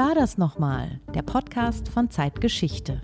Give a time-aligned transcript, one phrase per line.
[0.00, 0.98] war das nochmal?
[1.14, 3.02] Der Podcast von Zeitgeschichte.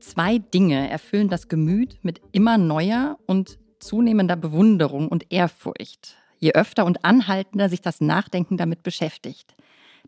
[0.00, 6.84] Zwei Dinge erfüllen das Gemüt mit immer neuer und zunehmender Bewunderung und Ehrfurcht, je öfter
[6.84, 9.56] und anhaltender sich das Nachdenken damit beschäftigt.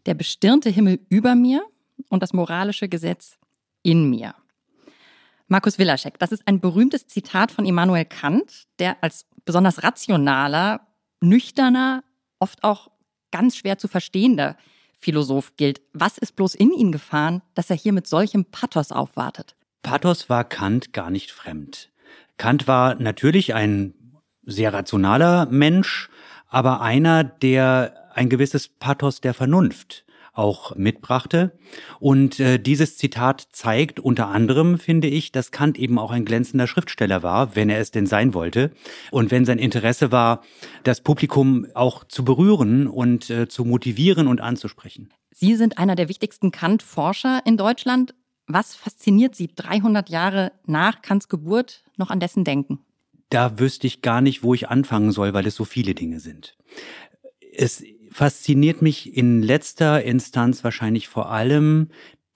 [0.05, 1.65] Der bestirnte Himmel über mir
[2.11, 3.39] und das moralische Gesetz
[3.83, 4.35] in mir.
[5.49, 10.92] Markus Willaschek, das ist ein berühmtes Zitat von Immanuel Kant, der als besonders rationaler,
[11.23, 12.05] nüchterner,
[12.39, 12.91] oft auch
[13.31, 14.57] ganz schwer zu verstehender
[14.99, 15.81] Philosoph gilt.
[15.93, 19.57] Was ist bloß in ihn gefahren, dass er hier mit solchem Pathos aufwartet?
[19.83, 21.91] Pathos war Kant gar nicht fremd.
[22.37, 23.95] Kant war natürlich ein
[24.45, 26.09] sehr rationaler Mensch,
[26.49, 31.59] aber einer, der ein gewisses Pathos der Vernunft auch mitbrachte.
[32.01, 36.67] Und äh, dieses Zitat zeigt unter anderem, finde ich, dass Kant eben auch ein glänzender
[36.67, 38.71] Schriftsteller war, wenn er es denn sein wollte.
[39.11, 40.43] Und wenn sein Interesse war,
[40.85, 45.11] das Publikum auch zu berühren und äh, zu motivieren und anzusprechen.
[45.35, 48.15] Sie sind einer der wichtigsten Kant-Forscher in Deutschland.
[48.47, 52.81] Was fasziniert Sie 300 Jahre nach Kants Geburt noch an dessen Denken?
[53.31, 56.57] Da wüsste ich gar nicht, wo ich anfangen soll, weil es so viele Dinge sind.
[57.55, 57.83] Es
[58.13, 61.89] fasziniert mich in letzter Instanz wahrscheinlich vor allem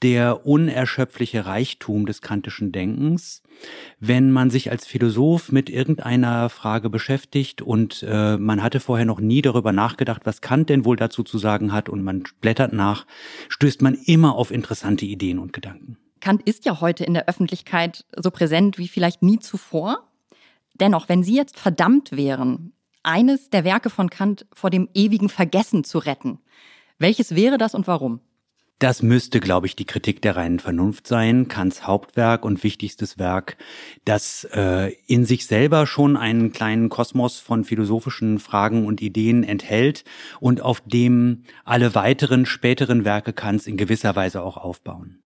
[0.02, 3.42] der unerschöpfliche Reichtum des kantischen Denkens,
[3.98, 9.20] wenn man sich als Philosoph mit irgendeiner Frage beschäftigt und äh, man hatte vorher noch
[9.20, 13.06] nie darüber nachgedacht, was Kant denn wohl dazu zu sagen hat und man blättert nach,
[13.48, 15.96] stößt man immer auf interessante Ideen und Gedanken.
[16.20, 20.10] Kant ist ja heute in der Öffentlichkeit so präsent wie vielleicht nie zuvor.
[20.74, 22.72] Dennoch, wenn Sie jetzt verdammt wären,
[23.06, 26.40] eines der Werke von Kant vor dem ewigen Vergessen zu retten.
[26.98, 28.20] Welches wäre das und warum?
[28.78, 33.56] Das müsste, glaube ich, die Kritik der reinen Vernunft sein, Kants Hauptwerk und wichtigstes Werk,
[34.04, 40.04] das äh, in sich selber schon einen kleinen Kosmos von philosophischen Fragen und Ideen enthält
[40.40, 45.22] und auf dem alle weiteren späteren Werke Kants in gewisser Weise auch aufbauen.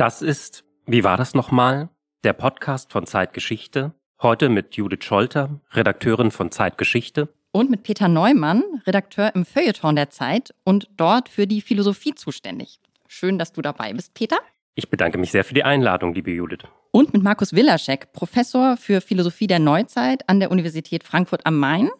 [0.00, 1.90] Das ist, wie war das nochmal?
[2.24, 3.92] Der Podcast von Zeitgeschichte.
[4.22, 7.28] Heute mit Judith Scholter, Redakteurin von Zeitgeschichte.
[7.52, 12.80] Und mit Peter Neumann, Redakteur im Feuilleton der Zeit und dort für die Philosophie zuständig.
[13.08, 14.38] Schön, dass du dabei bist, Peter.
[14.74, 16.60] Ich bedanke mich sehr für die Einladung, liebe Judith.
[16.92, 21.90] Und mit Markus Willaschek, Professor für Philosophie der Neuzeit an der Universität Frankfurt am Main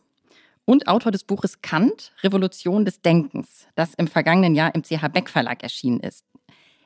[0.64, 5.28] und Autor des Buches Kant, Revolution des Denkens, das im vergangenen Jahr im CH Beck
[5.28, 6.24] Verlag erschienen ist.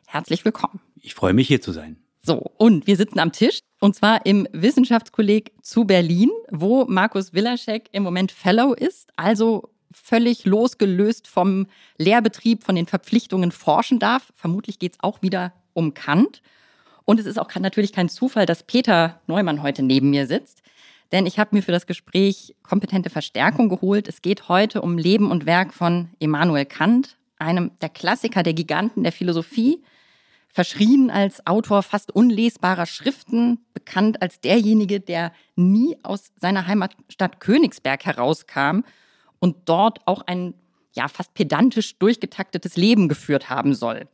[0.07, 0.81] Herzlich willkommen.
[1.01, 1.97] Ich freue mich hier zu sein.
[2.23, 7.91] So, und wir sitzen am Tisch und zwar im Wissenschaftskolleg zu Berlin, wo Markus Willaschek
[7.93, 11.67] im Moment Fellow ist, also völlig losgelöst vom
[11.99, 14.33] Lehrbetrieb, von den Verpflichtungen forschen darf.
[14.35, 16.43] Vermutlich geht es auch wieder um Kant.
[17.05, 20.63] Und es ist auch natürlich kein Zufall, dass Peter Neumann heute neben mir sitzt.
[21.13, 24.09] Denn ich habe mir für das Gespräch kompetente Verstärkung geholt.
[24.09, 29.03] Es geht heute um Leben und Werk von Immanuel Kant, einem der Klassiker der Giganten
[29.03, 29.83] der Philosophie
[30.55, 38.07] verschrien als Autor fast unlesbarer Schriften, bekannt als derjenige, der nie aus seiner Heimatstadt Königsberg
[38.07, 38.83] herauskam
[39.41, 40.55] und dort auch ein
[40.93, 44.07] ja fast pedantisch durchgetaktetes Leben geführt haben soll.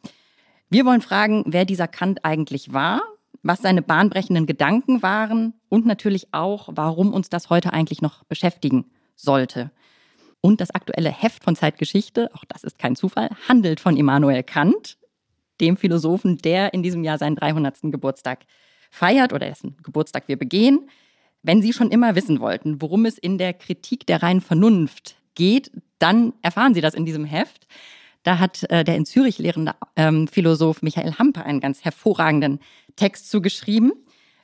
[0.71, 3.03] Wir wollen fragen, wer dieser Kant eigentlich war,
[3.43, 8.87] was seine bahnbrechenden Gedanken waren und natürlich auch, warum uns das heute eigentlich noch beschäftigen
[9.15, 9.71] sollte.
[10.41, 14.97] Und das aktuelle Heft von Zeitgeschichte, auch das ist kein Zufall, handelt von Immanuel Kant,
[15.61, 17.79] dem Philosophen, der in diesem Jahr seinen 300.
[17.83, 18.41] Geburtstag
[18.91, 20.89] feiert oder dessen Geburtstag wir begehen.
[21.43, 25.71] Wenn Sie schon immer wissen wollten, worum es in der Kritik der reinen Vernunft geht,
[25.99, 27.67] dann erfahren Sie das in diesem Heft.
[28.23, 32.61] Da hat äh, der in Zürich lehrende ähm, Philosoph Michael Hampe einen ganz hervorragenden
[32.97, 33.93] Text zugeschrieben.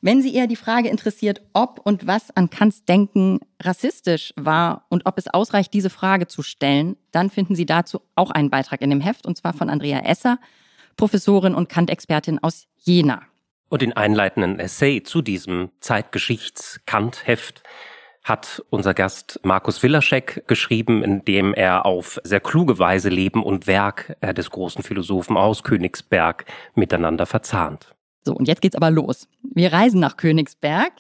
[0.01, 5.05] Wenn Sie eher die Frage interessiert, ob und was an Kants Denken rassistisch war und
[5.05, 8.91] ob es ausreicht, diese Frage zu stellen, dann finden Sie dazu auch einen Beitrag in
[8.91, 10.39] dem Heft, und zwar von Andrea Esser
[10.97, 13.23] Professorin und Kant-Expertin aus Jena.
[13.69, 17.63] Und den einleitenden Essay zu diesem Zeitgeschichts-Kant-Heft
[18.23, 23.67] hat unser Gast Markus Willaschek geschrieben, in dem er auf sehr kluge Weise Leben und
[23.69, 26.45] Werk äh, des großen Philosophen aus Königsberg
[26.75, 27.95] miteinander verzahnt.
[28.25, 29.29] So, und jetzt geht's aber los.
[29.43, 30.93] Wir reisen nach Königsberg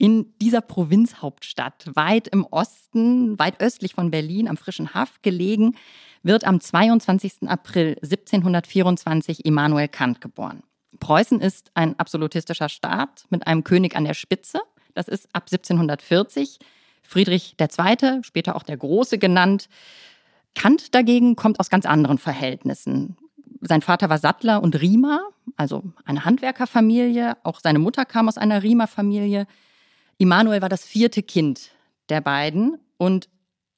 [0.00, 5.76] in dieser Provinzhauptstadt, weit im Osten, weit östlich von Berlin, am frischen Haff gelegen
[6.22, 7.48] wird am 22.
[7.48, 10.62] April 1724 Immanuel Kant geboren.
[11.00, 14.60] Preußen ist ein absolutistischer Staat mit einem König an der Spitze.
[14.94, 16.58] Das ist ab 1740
[17.02, 19.68] Friedrich II., später auch der Große genannt.
[20.54, 23.18] Kant dagegen kommt aus ganz anderen Verhältnissen.
[23.60, 27.36] Sein Vater war Sattler und Riemer, also eine Handwerkerfamilie.
[27.42, 29.46] Auch seine Mutter kam aus einer Riemerfamilie.
[30.20, 31.70] Immanuel war das vierte Kind
[32.10, 33.30] der beiden und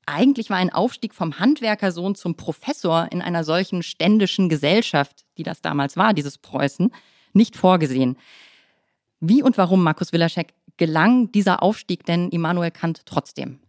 [0.07, 5.61] eigentlich war ein Aufstieg vom Handwerkersohn zum Professor in einer solchen ständischen Gesellschaft, die das
[5.61, 6.93] damals war, dieses Preußen,
[7.33, 8.17] nicht vorgesehen.
[9.21, 13.61] Wie und warum, Markus Willaschek, gelang dieser Aufstieg denn Immanuel Kant trotzdem?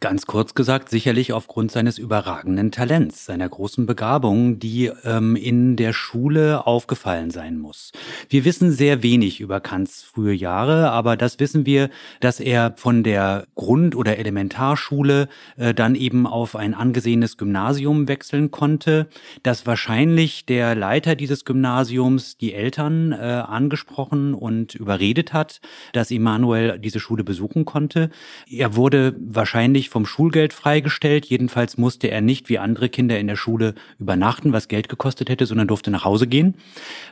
[0.00, 5.92] Ganz kurz gesagt, sicherlich aufgrund seines überragenden Talents, seiner großen Begabung, die ähm, in der
[5.92, 7.90] Schule aufgefallen sein muss.
[8.28, 11.90] Wir wissen sehr wenig über Kants frühe Jahre, aber das wissen wir,
[12.20, 18.52] dass er von der Grund- oder Elementarschule äh, dann eben auf ein angesehenes Gymnasium wechseln
[18.52, 19.08] konnte,
[19.42, 25.60] dass wahrscheinlich der Leiter dieses Gymnasiums die Eltern äh, angesprochen und überredet hat,
[25.92, 28.10] dass Immanuel diese Schule besuchen konnte.
[28.48, 31.26] Er wurde wahrscheinlich vom Schulgeld freigestellt.
[31.26, 35.46] Jedenfalls musste er nicht wie andere Kinder in der Schule übernachten, was Geld gekostet hätte,
[35.46, 36.54] sondern durfte nach Hause gehen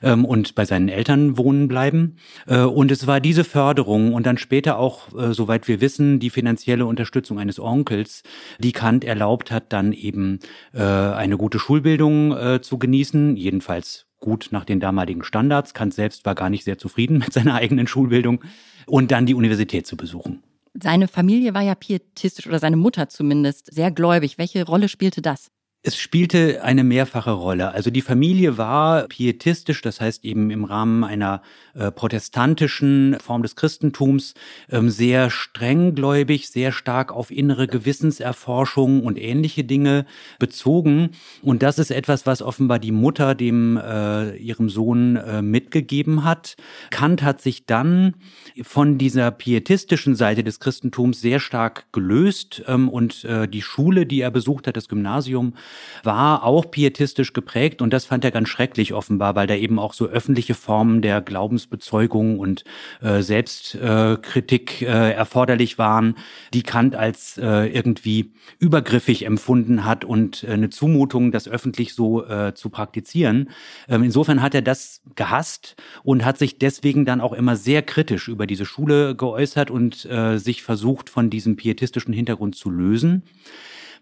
[0.02, 2.16] ähm, und bei seinen Eltern wohnen bleiben.
[2.46, 6.30] Äh, und es war diese Förderung und dann später auch, äh, soweit wir wissen, die
[6.30, 8.22] finanzielle Unterstützung eines Onkels,
[8.58, 10.40] die Kant erlaubt hat, dann eben
[10.72, 15.74] äh, eine gute Schulbildung äh, zu genießen, jedenfalls gut nach den damaligen Standards.
[15.74, 18.42] Kant selbst war gar nicht sehr zufrieden mit seiner eigenen Schulbildung
[18.86, 20.42] und dann die Universität zu besuchen.
[20.82, 24.38] Seine Familie war ja pietistisch oder seine Mutter zumindest sehr gläubig.
[24.38, 25.50] Welche Rolle spielte das?
[25.86, 27.70] Es spielte eine mehrfache Rolle.
[27.70, 31.42] Also die Familie war pietistisch, das heißt eben im Rahmen einer
[31.74, 34.34] äh, protestantischen Form des Christentums
[34.68, 40.06] ähm, sehr strenggläubig, sehr stark auf innere Gewissenserforschung und ähnliche Dinge
[40.40, 41.10] bezogen.
[41.40, 46.56] Und das ist etwas, was offenbar die Mutter dem äh, ihrem Sohn äh, mitgegeben hat.
[46.90, 48.14] Kant hat sich dann
[48.60, 54.22] von dieser pietistischen Seite des Christentums sehr stark gelöst ähm, und äh, die Schule, die
[54.22, 55.54] er besucht hat, das Gymnasium,
[56.02, 59.92] war auch pietistisch geprägt und das fand er ganz schrecklich offenbar, weil da eben auch
[59.92, 62.64] so öffentliche Formen der Glaubensbezeugung und
[63.00, 66.16] äh, Selbstkritik äh, erforderlich waren,
[66.54, 72.24] die Kant als äh, irgendwie übergriffig empfunden hat und äh, eine Zumutung, das öffentlich so
[72.24, 73.50] äh, zu praktizieren.
[73.88, 78.28] Ähm, insofern hat er das gehasst und hat sich deswegen dann auch immer sehr kritisch
[78.28, 83.22] über diese Schule geäußert und äh, sich versucht, von diesem pietistischen Hintergrund zu lösen.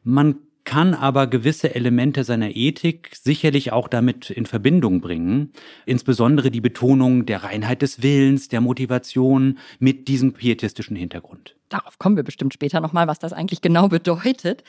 [0.03, 5.52] Man kann aber gewisse Elemente seiner Ethik sicherlich auch damit in Verbindung bringen,
[5.87, 11.55] insbesondere die Betonung der Reinheit des Willens, der Motivation mit diesem pietistischen Hintergrund.
[11.69, 14.64] Darauf kommen wir bestimmt später nochmal, was das eigentlich genau bedeutet.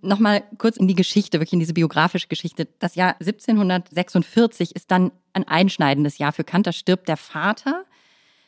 [0.00, 2.68] Nochmal kurz in die Geschichte, wirklich in diese biografische Geschichte.
[2.78, 6.66] Das Jahr 1746 ist dann ein einschneidendes Jahr für Kant.
[6.66, 7.84] Da stirbt der Vater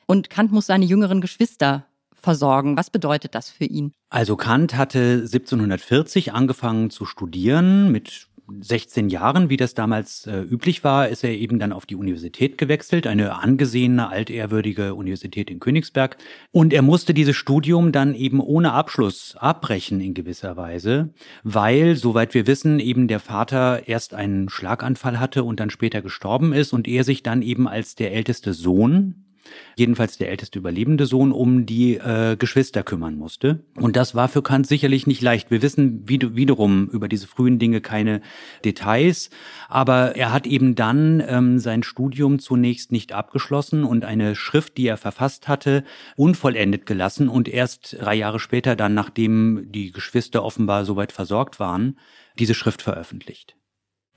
[0.07, 1.87] und Kant muss seine jüngeren Geschwister
[2.21, 2.77] versorgen.
[2.77, 3.93] Was bedeutet das für ihn?
[4.09, 8.29] Also Kant hatte 1740 angefangen zu studieren mit
[8.61, 12.59] 16 Jahren, wie das damals äh, üblich war, ist er eben dann auf die Universität
[12.59, 16.17] gewechselt, eine angesehene, altehrwürdige Universität in Königsberg.
[16.51, 21.11] Und er musste dieses Studium dann eben ohne Abschluss abbrechen in gewisser Weise,
[21.45, 26.53] weil, soweit wir wissen, eben der Vater erst einen Schlaganfall hatte und dann später gestorben
[26.53, 29.30] ist und er sich dann eben als der älteste Sohn
[29.77, 33.65] jedenfalls der älteste überlebende Sohn, um die äh, Geschwister kümmern musste.
[33.75, 35.51] Und das war für Kant sicherlich nicht leicht.
[35.51, 38.21] Wir wissen wie, wiederum über diese frühen Dinge keine
[38.65, 39.31] Details,
[39.69, 44.87] aber er hat eben dann ähm, sein Studium zunächst nicht abgeschlossen und eine Schrift, die
[44.87, 45.85] er verfasst hatte,
[46.17, 51.99] unvollendet gelassen und erst drei Jahre später dann, nachdem die Geschwister offenbar soweit versorgt waren,
[52.39, 53.57] diese Schrift veröffentlicht.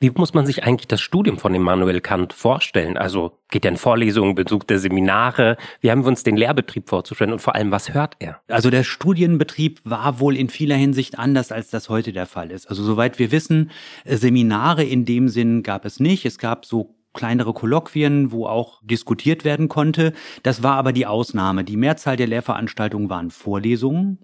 [0.03, 2.97] Wie muss man sich eigentlich das Studium von Immanuel Kant vorstellen?
[2.97, 5.55] Also geht er in Vorlesungen, besucht er Seminare?
[5.79, 8.41] Wie haben wir uns den Lehrbetrieb vorzustellen und vor allem, was hört er?
[8.49, 12.69] Also der Studienbetrieb war wohl in vieler Hinsicht anders, als das heute der Fall ist.
[12.69, 13.71] Also soweit wir wissen,
[14.03, 16.25] Seminare in dem Sinn gab es nicht.
[16.25, 20.13] Es gab so kleinere Kolloquien, wo auch diskutiert werden konnte.
[20.41, 21.63] Das war aber die Ausnahme.
[21.63, 24.17] Die Mehrzahl der Lehrveranstaltungen waren Vorlesungen,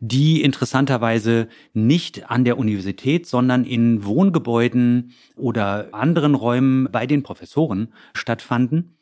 [0.00, 7.92] die interessanterweise nicht an der Universität, sondern in Wohngebäuden oder anderen Räumen bei den Professoren
[8.14, 8.97] stattfanden.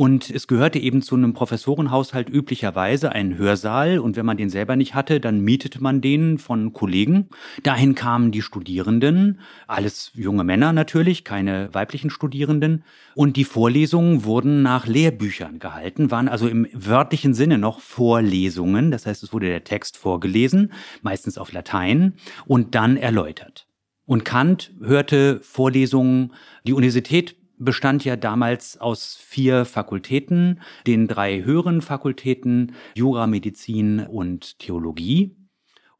[0.00, 3.98] Und es gehörte eben zu einem Professorenhaushalt üblicherweise ein Hörsaal.
[3.98, 7.28] Und wenn man den selber nicht hatte, dann mietete man den von Kollegen.
[7.64, 12.82] Dahin kamen die Studierenden, alles junge Männer natürlich, keine weiblichen Studierenden.
[13.14, 18.90] Und die Vorlesungen wurden nach Lehrbüchern gehalten, waren also im wörtlichen Sinne noch Vorlesungen.
[18.90, 22.14] Das heißt, es wurde der Text vorgelesen, meistens auf Latein,
[22.46, 23.66] und dann erläutert.
[24.06, 26.32] Und Kant hörte Vorlesungen,
[26.66, 34.58] die Universität bestand ja damals aus vier Fakultäten, den drei höheren Fakultäten Jura, Medizin und
[34.58, 35.36] Theologie.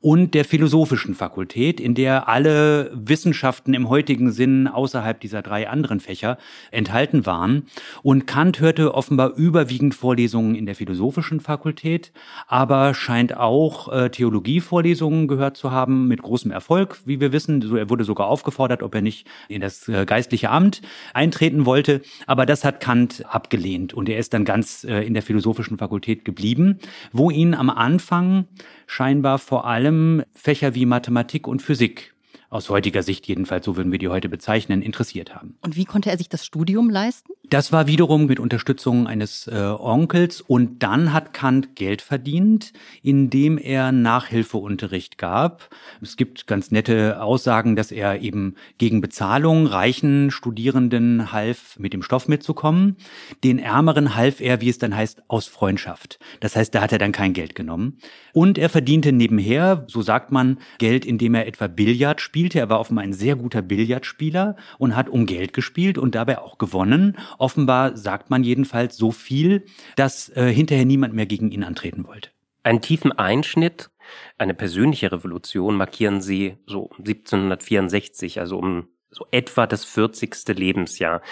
[0.01, 6.01] Und der Philosophischen Fakultät, in der alle Wissenschaften im heutigen Sinn außerhalb dieser drei anderen
[6.01, 6.39] Fächer
[6.71, 7.65] enthalten waren.
[8.03, 12.13] Und Kant hörte offenbar überwiegend Vorlesungen in der Philosophischen Fakultät,
[12.49, 17.61] aber scheint auch äh, Theologievorlesungen gehört zu haben, mit großem Erfolg, wie wir wissen.
[17.61, 20.81] So, er wurde sogar aufgefordert, ob er nicht in das äh, geistliche Amt
[21.13, 22.01] eintreten wollte.
[22.27, 26.25] Aber das hat Kant abgelehnt und er ist dann ganz äh, in der Philosophischen Fakultät
[26.25, 26.79] geblieben,
[27.13, 28.47] wo ihn am Anfang
[28.91, 32.13] scheinbar vor allem Fächer wie Mathematik und Physik
[32.51, 35.57] aus heutiger Sicht jedenfalls, so würden wir die heute bezeichnen, interessiert haben.
[35.63, 37.33] Und wie konnte er sich das Studium leisten?
[37.49, 43.57] Das war wiederum mit Unterstützung eines äh, Onkels und dann hat Kant Geld verdient, indem
[43.57, 45.69] er Nachhilfeunterricht gab.
[46.01, 52.03] Es gibt ganz nette Aussagen, dass er eben gegen Bezahlung reichen Studierenden half, mit dem
[52.03, 52.97] Stoff mitzukommen.
[53.45, 56.19] Den Ärmeren half er, wie es dann heißt, aus Freundschaft.
[56.41, 57.99] Das heißt, da hat er dann kein Geld genommen.
[58.33, 62.40] Und er verdiente nebenher, so sagt man, Geld, indem er etwa Billard spielte.
[62.49, 66.59] Er war offenbar ein sehr guter Billardspieler und hat um Geld gespielt und dabei auch
[66.59, 69.65] gewonnen Offenbar sagt man jedenfalls so viel,
[69.97, 72.31] dass äh, hinterher niemand mehr gegen ihn antreten wollte.
[72.63, 73.91] Einen tiefen Einschnitt,
[74.39, 80.49] eine persönliche Revolution markieren Sie so 1764, also um so etwa das 40.
[80.49, 81.23] Lebensjahr.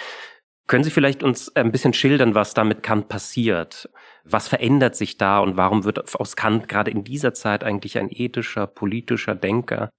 [0.67, 3.89] Können Sie vielleicht uns ein bisschen schildern, was da mit Kant passiert?
[4.23, 8.09] Was verändert sich da und warum wird aus Kant gerade in dieser Zeit eigentlich ein
[8.11, 9.89] ethischer, politischer Denker?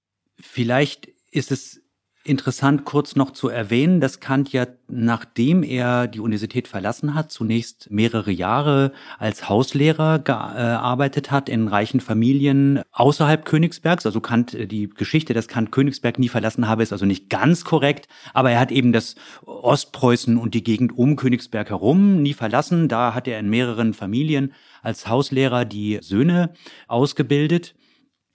[0.41, 1.81] Vielleicht ist es
[2.23, 7.89] Interessant kurz noch zu erwähnen, dass Kant ja, nachdem er die Universität verlassen hat, zunächst
[7.89, 14.05] mehrere Jahre als Hauslehrer gearbeitet hat in reichen Familien außerhalb Königsbergs.
[14.05, 18.07] Also Kant, die Geschichte, dass Kant Königsberg nie verlassen habe, ist also nicht ganz korrekt.
[18.35, 22.87] Aber er hat eben das Ostpreußen und die Gegend um Königsberg herum nie verlassen.
[22.87, 26.53] Da hat er in mehreren Familien als Hauslehrer die Söhne
[26.87, 27.73] ausgebildet.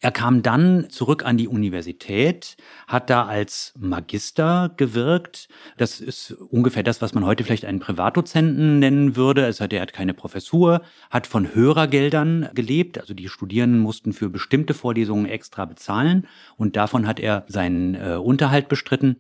[0.06, 5.48] Er kam dann zurück an die Universität, hat da als Magister gewirkt.
[5.78, 9.44] Das ist ungefähr das, was man heute vielleicht einen Privatdozenten nennen würde.
[9.46, 13.00] Es er hat keine Professur, hat von Hörergeldern gelebt.
[13.00, 18.14] Also die Studierenden mussten für bestimmte Vorlesungen extra bezahlen und davon hat er seinen äh,
[18.14, 19.16] Unterhalt bestritten.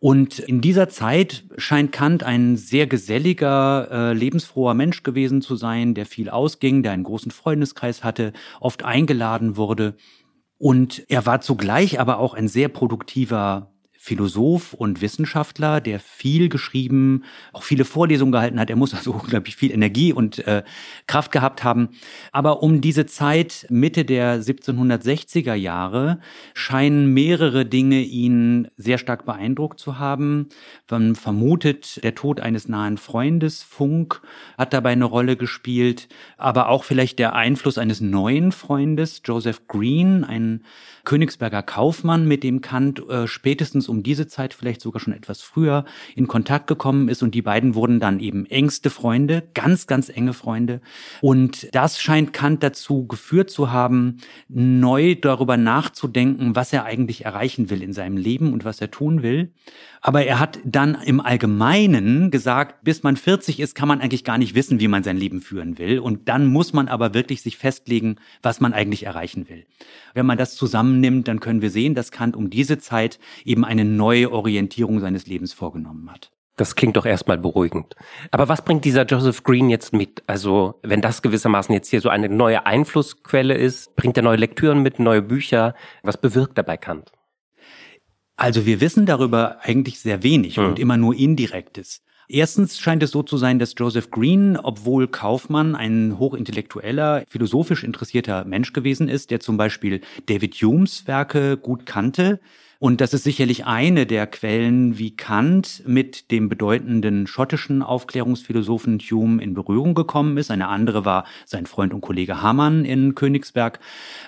[0.00, 5.94] Und in dieser Zeit scheint Kant ein sehr geselliger, äh, lebensfroher Mensch gewesen zu sein,
[5.94, 9.96] der viel ausging, der einen großen Freundeskreis hatte, oft eingeladen wurde.
[10.56, 13.72] Und er war zugleich aber auch ein sehr produktiver
[14.08, 18.70] Philosoph und Wissenschaftler, der viel geschrieben, auch viele Vorlesungen gehalten hat.
[18.70, 20.62] Er muss also unglaublich viel Energie und äh,
[21.06, 21.90] Kraft gehabt haben.
[22.32, 26.20] Aber um diese Zeit Mitte der 1760er Jahre
[26.54, 30.48] scheinen mehrere Dinge ihn sehr stark beeindruckt zu haben.
[30.90, 34.22] Man vermutet, der Tod eines nahen Freundes, Funk,
[34.56, 40.24] hat dabei eine Rolle gespielt, aber auch vielleicht der Einfluss eines neuen Freundes, Joseph Green,
[40.24, 40.62] ein
[41.04, 45.84] Königsberger Kaufmann, mit dem Kant äh, spätestens um diese Zeit, vielleicht sogar schon etwas früher,
[46.14, 47.22] in Kontakt gekommen ist.
[47.22, 50.80] Und die beiden wurden dann eben engste Freunde, ganz, ganz enge Freunde.
[51.20, 57.70] Und das scheint Kant dazu geführt zu haben, neu darüber nachzudenken, was er eigentlich erreichen
[57.70, 59.52] will in seinem Leben und was er tun will.
[60.00, 64.38] Aber er hat dann im Allgemeinen gesagt, bis man 40 ist, kann man eigentlich gar
[64.38, 65.98] nicht wissen, wie man sein Leben führen will.
[65.98, 69.64] Und dann muss man aber wirklich sich festlegen, was man eigentlich erreichen will.
[70.14, 73.84] Wenn man das zusammennimmt, dann können wir sehen, dass Kant um diese Zeit eben eine
[73.96, 76.30] neue Orientierung seines Lebens vorgenommen hat.
[76.56, 77.94] Das klingt doch erstmal beruhigend.
[78.32, 80.24] Aber was bringt dieser Joseph Green jetzt mit?
[80.26, 84.82] Also, wenn das gewissermaßen jetzt hier so eine neue Einflussquelle ist, bringt er neue Lektüren
[84.82, 85.74] mit, neue Bücher?
[86.02, 87.12] Was bewirkt dabei Kant?
[88.38, 90.66] Also wir wissen darüber eigentlich sehr wenig hm.
[90.66, 92.02] und immer nur indirektes.
[92.28, 98.44] Erstens scheint es so zu sein, dass Joseph Green, obwohl Kaufmann ein hochintellektueller, philosophisch interessierter
[98.44, 102.38] Mensch gewesen ist, der zum Beispiel David Humes Werke gut kannte,
[102.80, 109.42] und das ist sicherlich eine der Quellen, wie Kant mit dem bedeutenden schottischen Aufklärungsphilosophen Hume
[109.42, 110.52] in Berührung gekommen ist.
[110.52, 113.80] Eine andere war sein Freund und Kollege Hamann in Königsberg.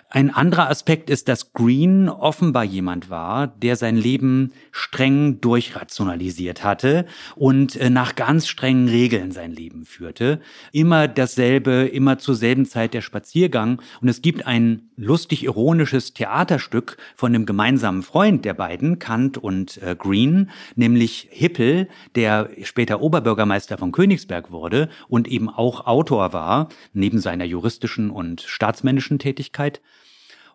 [0.08, 7.06] Ein anderer Aspekt ist, dass Green offenbar jemand war, der sein Leben streng durchrationalisiert hatte
[7.36, 10.40] und äh, nach ganz strengen Regeln sein Leben führte.
[10.72, 13.80] Immer dasselbe, immer zur selben Zeit der Spaziergang.
[14.00, 19.82] Und es gibt ein lustig ironisches Theaterstück von einem gemeinsamen Freund der beiden, Kant und
[19.82, 26.68] äh, Green, nämlich Hippel, der später Oberbürgermeister von Königsberg wurde und eben auch Autor war,
[26.92, 29.80] neben seiner juristischen und staatsmännischen Tätigkeit.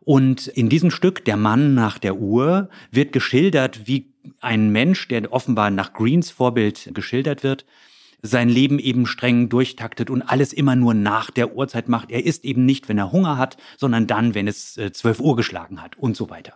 [0.01, 5.32] Und in diesem Stück, Der Mann nach der Uhr, wird geschildert, wie ein Mensch, der
[5.34, 7.65] offenbar nach Greens Vorbild geschildert wird,
[8.22, 12.12] sein Leben eben streng durchtaktet und alles immer nur nach der Uhrzeit macht.
[12.12, 15.36] Er isst eben nicht, wenn er Hunger hat, sondern dann, wenn es äh, zwölf Uhr
[15.36, 16.54] geschlagen hat und so weiter.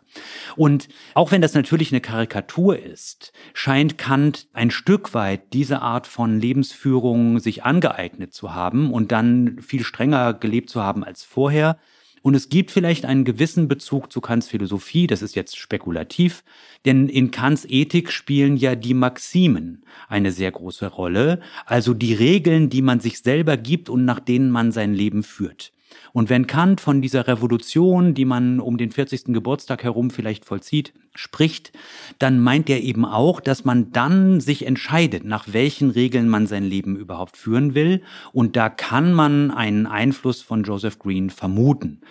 [0.56, 6.08] Und auch wenn das natürlich eine Karikatur ist, scheint Kant ein Stück weit diese Art
[6.08, 11.78] von Lebensführung sich angeeignet zu haben und dann viel strenger gelebt zu haben als vorher.
[12.22, 16.44] Und es gibt vielleicht einen gewissen Bezug zu Kants Philosophie, das ist jetzt spekulativ,
[16.86, 22.70] denn in Kants Ethik spielen ja die Maximen eine sehr große Rolle, also die Regeln,
[22.70, 25.74] die man sich selber gibt und nach denen man sein Leben führt.
[26.14, 29.26] Und wenn Kant von dieser Revolution, die man um den 40.
[29.26, 31.72] Geburtstag herum vielleicht vollzieht, spricht,
[32.18, 36.64] dann meint er eben auch, dass man dann sich entscheidet, nach welchen Regeln man sein
[36.64, 38.02] Leben überhaupt führen will.
[38.32, 42.02] Und da kann man einen Einfluss von Joseph Green vermuten.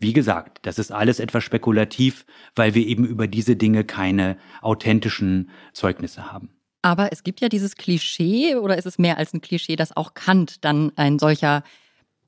[0.00, 5.50] Wie gesagt, das ist alles etwas spekulativ, weil wir eben über diese Dinge keine authentischen
[5.72, 6.50] Zeugnisse haben.
[6.82, 10.14] Aber es gibt ja dieses Klischee, oder ist es mehr als ein Klischee, dass auch
[10.14, 11.64] Kant dann ein solcher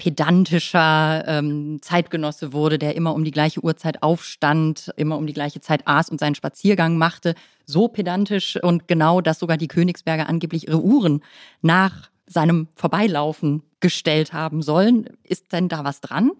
[0.00, 5.61] pedantischer ähm, Zeitgenosse wurde, der immer um die gleiche Uhrzeit aufstand, immer um die gleiche
[5.61, 7.35] Zeit aß und seinen Spaziergang machte.
[7.66, 11.23] So pedantisch und genau, dass sogar die Königsberger angeblich ihre Uhren
[11.61, 15.04] nach seinem Vorbeilaufen gestellt haben sollen.
[15.23, 16.30] Ist denn da was dran?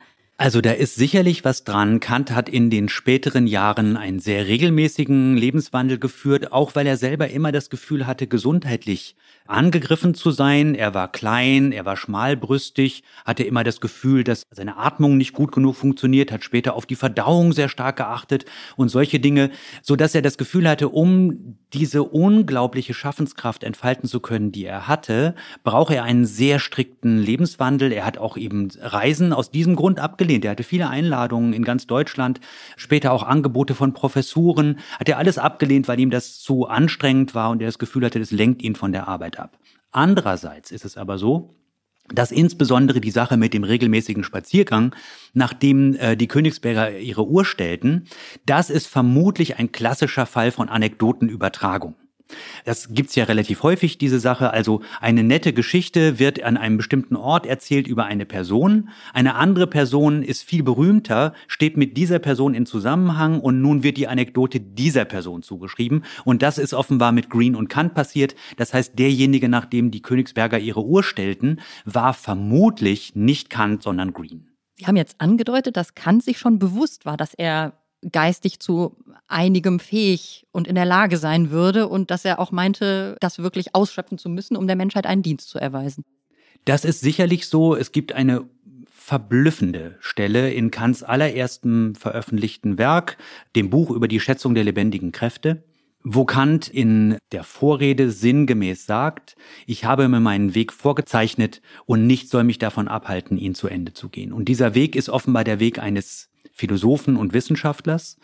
[0.41, 2.01] Also da ist sicherlich was dran.
[2.01, 7.29] Kant hat in den späteren Jahren einen sehr regelmäßigen Lebenswandel geführt, auch weil er selber
[7.29, 9.17] immer das Gefühl hatte, gesundheitlich
[9.47, 10.75] angegriffen zu sein.
[10.75, 15.53] Er war klein, er war schmalbrüstig, hatte immer das Gefühl, dass seine Atmung nicht gut
[15.53, 19.51] genug funktioniert, hat später auf die Verdauung sehr stark geachtet und solche Dinge,
[19.83, 24.89] so dass er das Gefühl hatte, um diese unglaubliche Schaffenskraft entfalten zu können, die er
[24.89, 27.93] hatte, braucht er einen sehr strikten Lebenswandel.
[27.93, 30.30] Er hat auch eben Reisen aus diesem Grund abgelehnt.
[30.39, 32.41] Er hatte viele Einladungen in ganz Deutschland,
[32.77, 37.51] später auch Angebote von Professuren, hat er alles abgelehnt, weil ihm das zu anstrengend war
[37.51, 39.59] und er das Gefühl hatte, das lenkt ihn von der Arbeit ab.
[39.91, 41.55] Andererseits ist es aber so,
[42.13, 44.95] dass insbesondere die Sache mit dem regelmäßigen Spaziergang,
[45.33, 48.07] nachdem äh, die Königsberger ihre Uhr stellten,
[48.47, 51.95] das ist vermutlich ein klassischer Fall von Anekdotenübertragung.
[52.65, 54.53] Das gibt's ja relativ häufig, diese Sache.
[54.53, 58.91] Also eine nette Geschichte wird an einem bestimmten Ort erzählt über eine Person.
[59.13, 63.97] Eine andere Person ist viel berühmter, steht mit dieser Person in Zusammenhang und nun wird
[63.97, 66.05] die Anekdote dieser Person zugeschrieben.
[66.25, 68.35] Und das ist offenbar mit Green und Kant passiert.
[68.57, 74.13] Das heißt, derjenige, nach dem die Königsberger ihre Uhr stellten, war vermutlich nicht Kant, sondern
[74.13, 74.51] Green.
[74.77, 77.80] Sie haben jetzt angedeutet, dass Kant sich schon bewusst war, dass er
[78.13, 78.97] geistig zu
[79.29, 83.75] einigem fähig und in der Lage sein würde und dass er auch meinte, das wirklich
[83.75, 86.05] ausschöpfen zu müssen, um der Menschheit einen Dienst zu erweisen.
[86.65, 87.75] Das ist sicherlich so.
[87.75, 88.49] Es gibt eine
[89.11, 93.17] verblüffende Stelle in Kants allerersten veröffentlichten Werk,
[93.57, 95.65] dem Buch über die Schätzung der lebendigen Kräfte,
[96.03, 99.37] wo Kant in der Vorrede sinngemäß sagt,
[99.67, 103.93] ich habe mir meinen Weg vorgezeichnet und nichts soll mich davon abhalten, ihn zu Ende
[103.93, 104.33] zu gehen.
[104.33, 106.30] Und dieser Weg ist offenbar der Weg eines
[106.61, 108.19] Philosophen und Wissenschaftlers.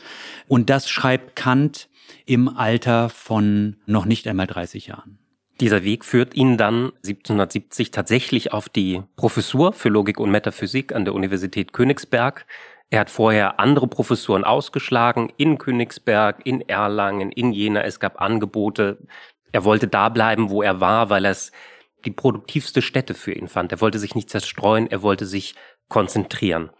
[0.46, 1.88] Und das schreibt Kant
[2.26, 5.18] im Alter von noch nicht einmal 30 Jahren.
[5.60, 11.06] Dieser Weg führt ihn dann 1770 tatsächlich auf die Professur für Logik und Metaphysik an
[11.06, 12.44] der Universität Königsberg.
[12.90, 17.82] Er hat vorher andere Professuren ausgeschlagen, in Königsberg, in Erlangen, in Jena.
[17.84, 18.98] Es gab Angebote.
[19.50, 21.52] Er wollte da bleiben, wo er war, weil er es
[22.04, 23.72] die produktivste Stätte für ihn fand.
[23.72, 25.54] Er wollte sich nicht zerstreuen, er wollte sich
[25.88, 26.70] konzentrieren.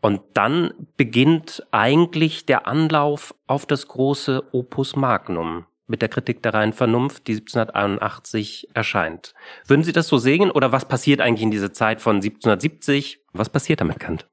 [0.00, 6.54] Und dann beginnt eigentlich der Anlauf auf das große Opus Magnum mit der Kritik der
[6.54, 9.34] reinen Vernunft, die 1781 erscheint.
[9.66, 13.20] Würden Sie das so sehen oder was passiert eigentlich in dieser Zeit von 1770?
[13.32, 14.26] Was passiert da mit Kant?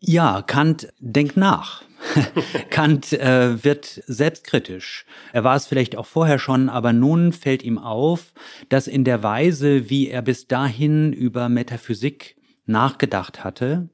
[0.00, 1.82] Ja, Kant denkt nach.
[2.70, 5.06] Kant äh, wird selbstkritisch.
[5.32, 8.32] Er war es vielleicht auch vorher schon, aber nun fällt ihm auf,
[8.68, 13.88] dass in der Weise, wie er bis dahin über Metaphysik nachgedacht hatte,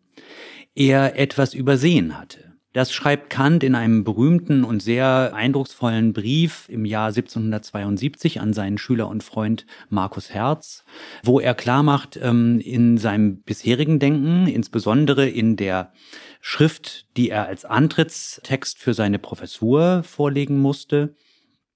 [0.75, 2.53] er etwas übersehen hatte.
[2.73, 8.79] Das schreibt Kant in einem berühmten und sehr eindrucksvollen Brief im Jahr 1772 an seinen
[8.79, 10.85] Schüler und Freund Markus Herz,
[11.23, 15.93] wo er klar macht, ähm, in seinem bisherigen Denken, insbesondere in der
[16.41, 21.15] Schrift, die er als Antrittstext für seine Professur vorlegen musste,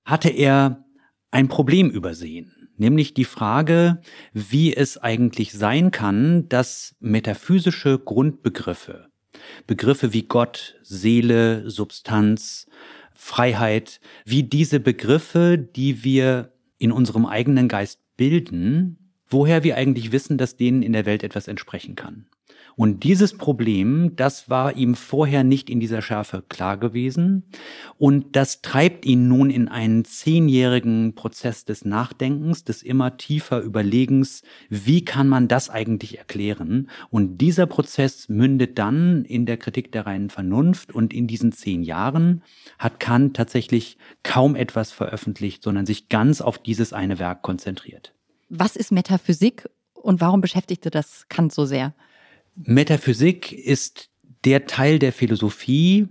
[0.06, 0.82] hatte er
[1.30, 4.00] ein Problem übersehen nämlich die Frage,
[4.32, 9.08] wie es eigentlich sein kann, dass metaphysische Grundbegriffe,
[9.66, 12.66] Begriffe wie Gott, Seele, Substanz,
[13.14, 20.38] Freiheit, wie diese Begriffe, die wir in unserem eigenen Geist bilden, woher wir eigentlich wissen,
[20.38, 22.26] dass denen in der Welt etwas entsprechen kann.
[22.78, 27.44] Und dieses Problem, das war ihm vorher nicht in dieser Schärfe klar gewesen.
[27.96, 34.42] Und das treibt ihn nun in einen zehnjährigen Prozess des Nachdenkens, des immer tiefer Überlegens,
[34.68, 36.90] wie kann man das eigentlich erklären?
[37.08, 40.94] Und dieser Prozess mündet dann in der Kritik der reinen Vernunft.
[40.94, 42.42] Und in diesen zehn Jahren
[42.78, 48.12] hat Kant tatsächlich kaum etwas veröffentlicht, sondern sich ganz auf dieses eine Werk konzentriert.
[48.50, 51.94] Was ist Metaphysik und warum beschäftigte das Kant so sehr?
[52.56, 54.10] Metaphysik ist
[54.44, 56.08] der Teil der Philosophie,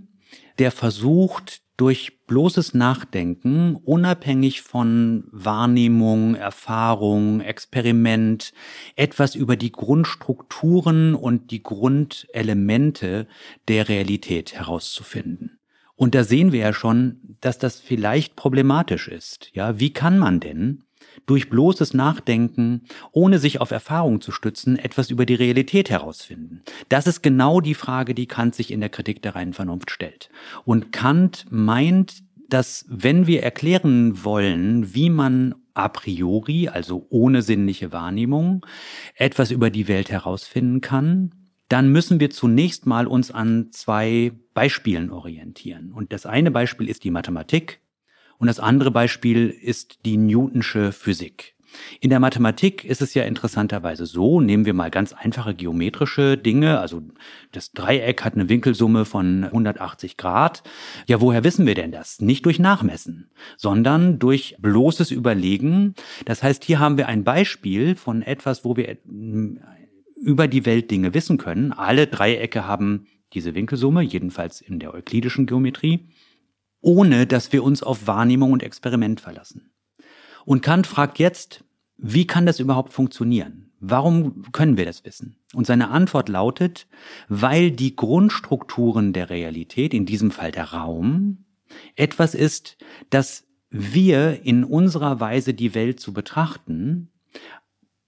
[0.59, 8.53] der versucht, durch bloßes Nachdenken, unabhängig von Wahrnehmung, Erfahrung, Experiment,
[8.95, 13.27] etwas über die Grundstrukturen und die Grundelemente
[13.67, 15.59] der Realität herauszufinden.
[15.97, 19.49] Und da sehen wir ja schon, dass das vielleicht problematisch ist.
[19.53, 20.83] Ja, wie kann man denn
[21.25, 26.61] durch bloßes Nachdenken, ohne sich auf Erfahrung zu stützen, etwas über die Realität herausfinden?
[26.89, 30.29] Das ist genau die Frage, die Kant sich in der Kritik der reinen Vernunft stellt.
[30.65, 37.91] Und Kant meint, dass wenn wir erklären wollen, wie man a priori, also ohne sinnliche
[37.91, 38.65] Wahrnehmung,
[39.15, 41.31] etwas über die Welt herausfinden kann,
[41.67, 45.91] dann müssen wir zunächst mal uns an zwei Beispielen orientieren.
[45.91, 47.81] Und das eine Beispiel ist die Mathematik,
[48.37, 51.55] und das andere Beispiel ist die Newtonsche Physik.
[51.99, 56.79] In der Mathematik ist es ja interessanterweise so, nehmen wir mal ganz einfache geometrische Dinge,
[56.79, 57.01] also
[57.51, 60.63] das Dreieck hat eine Winkelsumme von 180 Grad.
[61.07, 62.21] Ja, woher wissen wir denn das?
[62.21, 65.95] Nicht durch Nachmessen, sondern durch bloßes Überlegen.
[66.25, 69.59] Das heißt, hier haben wir ein Beispiel von etwas, wo wir hm,
[70.15, 71.71] über die Welt Dinge wissen können.
[71.71, 76.07] Alle Dreiecke haben diese Winkelsumme, jedenfalls in der euklidischen Geometrie
[76.85, 79.71] ohne dass wir uns auf Wahrnehmung und Experiment verlassen.
[80.45, 81.63] Und Kant fragt jetzt,
[81.97, 83.71] wie kann das überhaupt funktionieren?
[83.79, 85.35] Warum können wir das wissen?
[85.53, 86.87] Und seine Antwort lautet,
[87.27, 91.45] weil die Grundstrukturen der Realität, in diesem Fall der Raum,
[91.95, 92.77] etwas ist,
[93.09, 97.09] das wir in unserer Weise die Welt zu betrachten,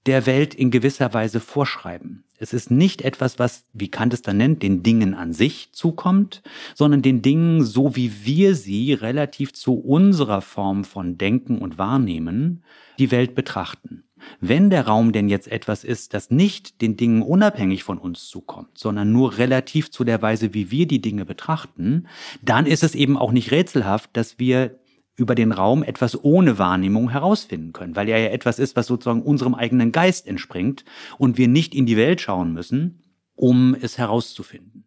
[0.08, 2.24] der Welt in gewisser Weise vorschreiben.
[2.40, 6.44] Es ist nicht etwas, was, wie Kant es dann nennt, den Dingen an sich zukommt,
[6.76, 12.64] sondern den Dingen, so wie wir sie relativ zu unserer Form von Denken und Wahrnehmen,
[13.00, 14.04] die Welt betrachten.
[14.40, 18.78] Wenn der Raum denn jetzt etwas ist, das nicht den Dingen unabhängig von uns zukommt,
[18.78, 22.08] sondern nur relativ zu der Weise, wie wir die Dinge betrachten,
[22.42, 24.80] dann ist es eben auch nicht rätselhaft, dass wir
[25.18, 29.24] über den Raum etwas ohne Wahrnehmung herausfinden können, weil er ja etwas ist, was sozusagen
[29.24, 30.86] unserem eigenen Geist entspringt
[31.18, 33.04] und wir nicht in die Welt schauen müssen,
[33.36, 34.86] um es herauszufinden.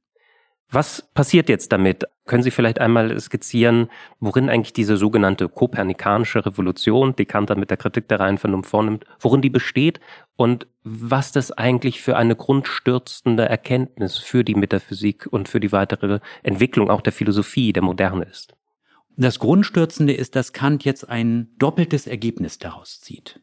[0.73, 2.05] Was passiert jetzt damit?
[2.27, 3.89] Können Sie vielleicht einmal skizzieren,
[4.21, 8.71] worin eigentlich diese sogenannte kopernikanische Revolution, die Kant dann mit der Kritik der reinen Vernunft
[8.71, 9.99] vornimmt, worin die besteht
[10.37, 16.21] und was das eigentlich für eine grundstürzende Erkenntnis für die Metaphysik und für die weitere
[16.45, 18.55] Entwicklung auch der Philosophie der Moderne ist?
[19.21, 23.39] Das Grundstürzende ist, dass Kant jetzt ein doppeltes Ergebnis daraus zieht.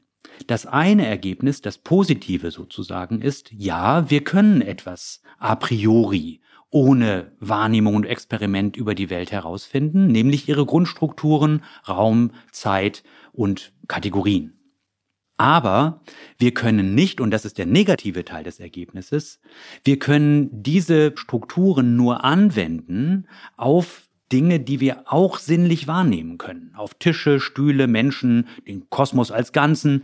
[0.48, 7.94] Das eine Ergebnis, das positive sozusagen, ist, ja, wir können etwas a priori ohne Wahrnehmung
[7.94, 14.58] und Experiment über die Welt herausfinden, nämlich ihre Grundstrukturen, Raum, Zeit und Kategorien.
[15.38, 16.02] Aber
[16.40, 19.40] wir können nicht, und das ist der negative Teil des Ergebnisses,
[19.84, 26.72] wir können diese Strukturen nur anwenden auf Dinge, die wir auch sinnlich wahrnehmen können.
[26.76, 30.04] Auf Tische, Stühle, Menschen, den Kosmos als Ganzen,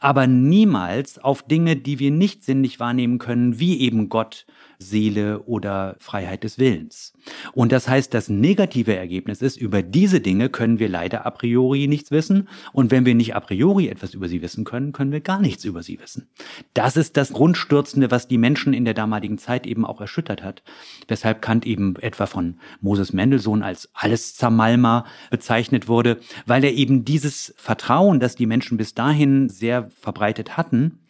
[0.00, 4.46] aber niemals auf Dinge, die wir nicht sinnlich wahrnehmen können, wie eben Gott,
[4.78, 7.12] Seele oder Freiheit des Willens.
[7.52, 11.86] Und das heißt, das negative Ergebnis ist, über diese Dinge können wir leider a priori
[11.86, 12.48] nichts wissen.
[12.72, 15.64] Und wenn wir nicht a priori etwas über sie wissen können, können wir gar nichts
[15.64, 16.28] über sie wissen.
[16.74, 20.62] Das ist das Grundstürzende, was die Menschen in der damaligen Zeit eben auch erschüttert hat.
[21.08, 27.04] Weshalb Kant eben etwa von Moses Mendelssohn als alles Zamalma bezeichnet wurde, weil er eben
[27.04, 31.00] dieses Vertrauen, das die Menschen bis dahin sehr verbreitet hatten,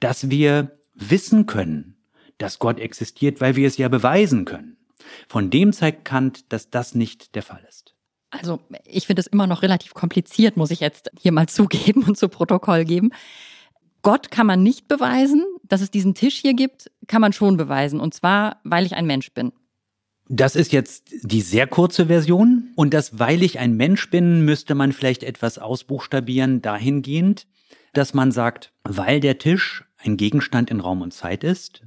[0.00, 1.91] dass wir wissen können,
[2.42, 4.76] dass Gott existiert, weil wir es ja beweisen können.
[5.28, 7.94] Von dem zeigt Kant, dass das nicht der Fall ist.
[8.30, 12.18] Also ich finde es immer noch relativ kompliziert, muss ich jetzt hier mal zugeben und
[12.18, 13.10] zu Protokoll geben.
[14.02, 18.00] Gott kann man nicht beweisen, dass es diesen Tisch hier gibt, kann man schon beweisen.
[18.00, 19.52] Und zwar, weil ich ein Mensch bin.
[20.28, 22.72] Das ist jetzt die sehr kurze Version.
[22.74, 27.46] Und das, weil ich ein Mensch bin, müsste man vielleicht etwas ausbuchstabieren dahingehend,
[27.92, 31.82] dass man sagt, weil der Tisch ein Gegenstand in Raum und Zeit ist,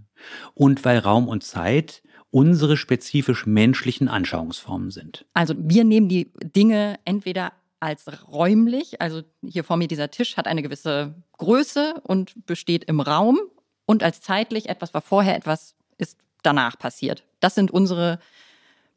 [0.53, 5.25] und weil Raum und Zeit unsere spezifisch menschlichen Anschauungsformen sind.
[5.33, 10.47] Also wir nehmen die Dinge entweder als räumlich, also hier vor mir dieser Tisch hat
[10.47, 13.39] eine gewisse Größe und besteht im Raum
[13.85, 17.23] und als zeitlich, etwas war vorher, etwas ist danach passiert.
[17.39, 18.19] Das sind unsere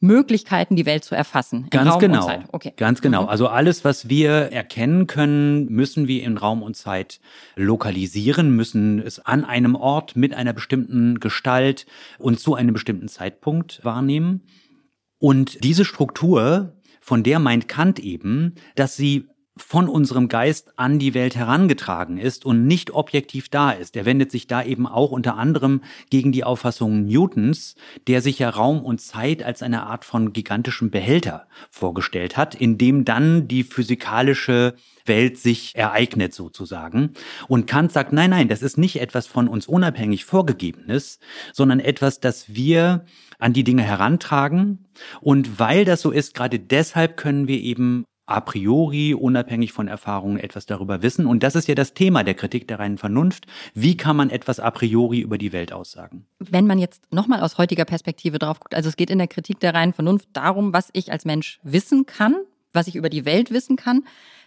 [0.00, 1.66] Möglichkeiten, die Welt zu erfassen.
[1.70, 2.28] Ganz Raum genau.
[2.52, 2.72] Okay.
[2.76, 3.24] Ganz genau.
[3.24, 3.28] Mhm.
[3.28, 7.20] Also alles, was wir erkennen können, müssen wir in Raum und Zeit
[7.56, 11.86] lokalisieren, müssen es an einem Ort mit einer bestimmten Gestalt
[12.18, 14.42] und zu einem bestimmten Zeitpunkt wahrnehmen.
[15.18, 19.26] Und diese Struktur, von der meint Kant eben, dass sie
[19.58, 23.96] von unserem Geist an die Welt herangetragen ist und nicht objektiv da ist.
[23.96, 27.74] Er wendet sich da eben auch unter anderem gegen die Auffassung Newtons,
[28.06, 32.78] der sich ja Raum und Zeit als eine Art von gigantischem Behälter vorgestellt hat, in
[32.78, 34.74] dem dann die physikalische
[35.06, 37.14] Welt sich ereignet sozusagen.
[37.48, 41.18] Und Kant sagt, nein, nein, das ist nicht etwas von uns unabhängig vorgegebenes,
[41.52, 43.04] sondern etwas, das wir
[43.38, 44.86] an die Dinge herantragen.
[45.20, 50.38] Und weil das so ist, gerade deshalb können wir eben a priori, unabhängig von Erfahrungen,
[50.38, 51.26] etwas darüber wissen.
[51.26, 53.46] Und das ist ja das Thema der Kritik der reinen Vernunft.
[53.74, 56.26] Wie kann man etwas a priori über die Welt aussagen?
[56.38, 59.60] Wenn man jetzt nochmal aus heutiger Perspektive drauf guckt, also es geht in der Kritik
[59.60, 62.36] der reinen Vernunft darum, was ich als Mensch wissen kann,
[62.74, 64.04] was ich über die Welt wissen kann.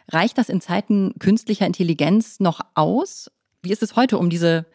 [0.09, 3.31] Reicht das in Zeiten künstlicher Intelligenz noch aus?
[3.63, 4.67] Wie ist es heute um diese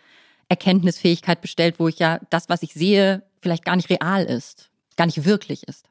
[0.49, 5.07] Erkenntnisfähigkeit bestellt, wo ich ja das, was ich sehe, vielleicht gar nicht real ist, gar
[5.07, 5.88] nicht wirklich ist?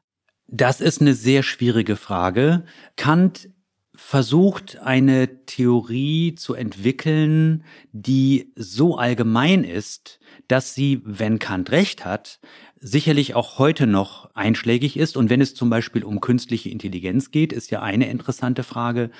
[0.48, 2.64] Das ist eine sehr schwierige Frage.
[2.96, 3.48] Kant
[3.96, 12.38] versucht eine Theorie zu entwickeln, die so allgemein ist, dass sie, wenn Kant recht hat,
[12.78, 15.16] sicherlich auch heute noch einschlägig ist.
[15.16, 19.10] Und wenn es zum Beispiel um künstliche Intelligenz geht, ist ja eine interessante Frage,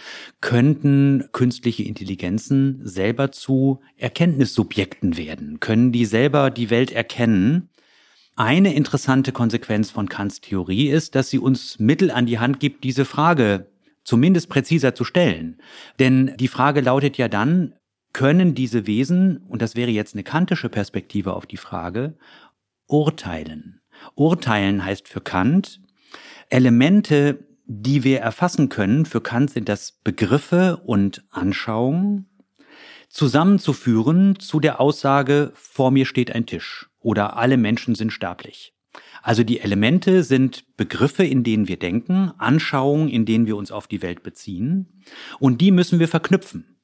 [0.40, 5.58] könnten künstliche Intelligenzen selber zu Erkenntnissubjekten werden?
[5.58, 7.70] Können die selber die Welt erkennen?
[8.38, 12.84] Eine interessante Konsequenz von Kants Theorie ist, dass sie uns Mittel an die Hand gibt,
[12.84, 13.70] diese Frage
[14.04, 15.56] zumindest präziser zu stellen.
[15.98, 17.74] Denn die Frage lautet ja dann,
[18.12, 22.18] können diese Wesen, und das wäre jetzt eine kantische Perspektive auf die Frage,
[22.86, 23.80] urteilen.
[24.14, 25.80] Urteilen heißt für Kant,
[26.50, 32.28] Elemente, die wir erfassen können, für Kant sind das Begriffe und Anschauungen,
[33.08, 38.74] zusammenzuführen zu der Aussage, vor mir steht ein Tisch oder alle Menschen sind sterblich.
[39.22, 43.86] Also die Elemente sind Begriffe, in denen wir denken, Anschauungen, in denen wir uns auf
[43.86, 45.04] die Welt beziehen,
[45.38, 46.76] und die müssen wir verknüpfen.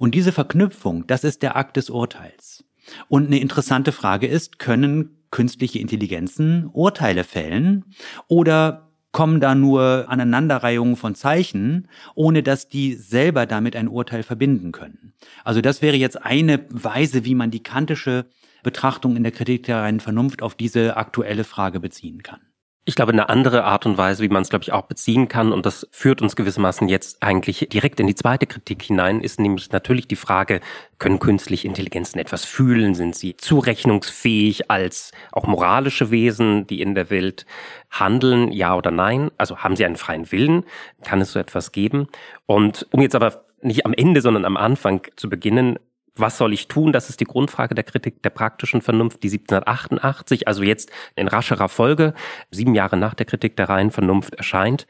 [0.00, 2.64] Und diese Verknüpfung, das ist der Akt des Urteils.
[3.06, 7.84] Und eine interessante Frage ist, können künstliche Intelligenzen Urteile fällen
[8.26, 14.72] oder kommen da nur Aneinanderreihungen von Zeichen, ohne dass die selber damit ein Urteil verbinden
[14.72, 15.14] können.
[15.44, 18.26] Also das wäre jetzt eine Weise, wie man die kantische
[18.62, 22.40] Betrachtung in der Kritik der reinen Vernunft auf diese aktuelle Frage beziehen kann.
[22.88, 25.52] Ich glaube, eine andere Art und Weise, wie man es, glaube ich, auch beziehen kann,
[25.52, 29.70] und das führt uns gewissermaßen jetzt eigentlich direkt in die zweite Kritik hinein, ist nämlich
[29.72, 30.60] natürlich die Frage,
[30.96, 32.94] können künstliche Intelligenzen etwas fühlen?
[32.94, 37.44] Sind sie zurechnungsfähig als auch moralische Wesen, die in der Welt
[37.90, 38.50] handeln?
[38.52, 39.32] Ja oder nein?
[39.36, 40.64] Also haben sie einen freien Willen?
[41.04, 42.06] Kann es so etwas geben?
[42.46, 45.78] Und um jetzt aber nicht am Ende, sondern am Anfang zu beginnen,
[46.20, 46.92] was soll ich tun?
[46.92, 51.68] Das ist die Grundfrage der Kritik der praktischen Vernunft, die 1788, also jetzt in rascherer
[51.68, 52.14] Folge,
[52.50, 54.86] sieben Jahre nach der Kritik der reinen Vernunft erscheint.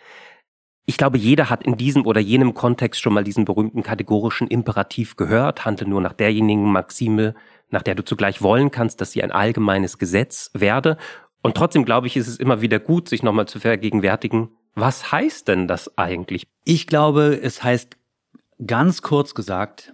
[0.86, 5.16] Ich glaube, jeder hat in diesem oder jenem Kontext schon mal diesen berühmten kategorischen Imperativ
[5.16, 7.34] gehört, handle nur nach derjenigen Maxime,
[7.70, 10.96] nach der du zugleich wollen kannst, dass sie ein allgemeines Gesetz werde.
[11.42, 15.48] Und trotzdem glaube ich, ist es immer wieder gut, sich nochmal zu vergegenwärtigen, was heißt
[15.48, 16.46] denn das eigentlich?
[16.64, 17.96] Ich glaube, es heißt
[18.64, 19.92] ganz kurz gesagt,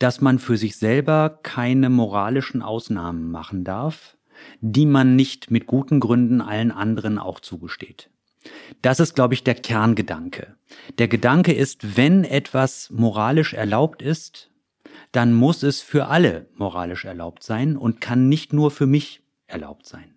[0.00, 4.16] dass man für sich selber keine moralischen Ausnahmen machen darf,
[4.60, 8.10] die man nicht mit guten Gründen allen anderen auch zugesteht.
[8.80, 10.56] Das ist, glaube ich, der Kerngedanke.
[10.98, 14.50] Der Gedanke ist, wenn etwas moralisch erlaubt ist,
[15.12, 19.86] dann muss es für alle moralisch erlaubt sein und kann nicht nur für mich erlaubt
[19.86, 20.14] sein.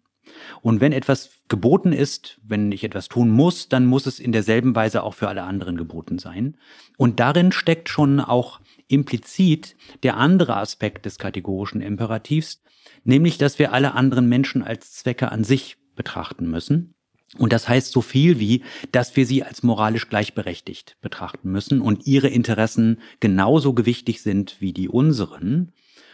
[0.62, 4.76] Und wenn etwas geboten ist, wenn ich etwas tun muss, dann muss es in derselben
[4.76, 6.58] Weise auch für alle anderen geboten sein.
[6.98, 12.62] Und darin steckt schon auch implizit der andere Aspekt des kategorischen Imperativs,
[13.04, 16.94] nämlich dass wir alle anderen Menschen als Zwecke an sich betrachten müssen.
[17.38, 22.06] Und das heißt so viel wie, dass wir sie als moralisch gleichberechtigt betrachten müssen und
[22.06, 25.72] ihre Interessen genauso gewichtig sind wie die unseren.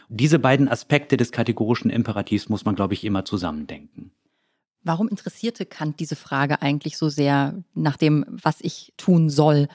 [0.07, 4.11] Diese beiden Aspekte des kategorischen Imperativs muss man, glaube ich, immer zusammendenken.
[4.81, 9.67] Warum interessierte Kant diese Frage eigentlich so sehr nach dem, was ich tun soll?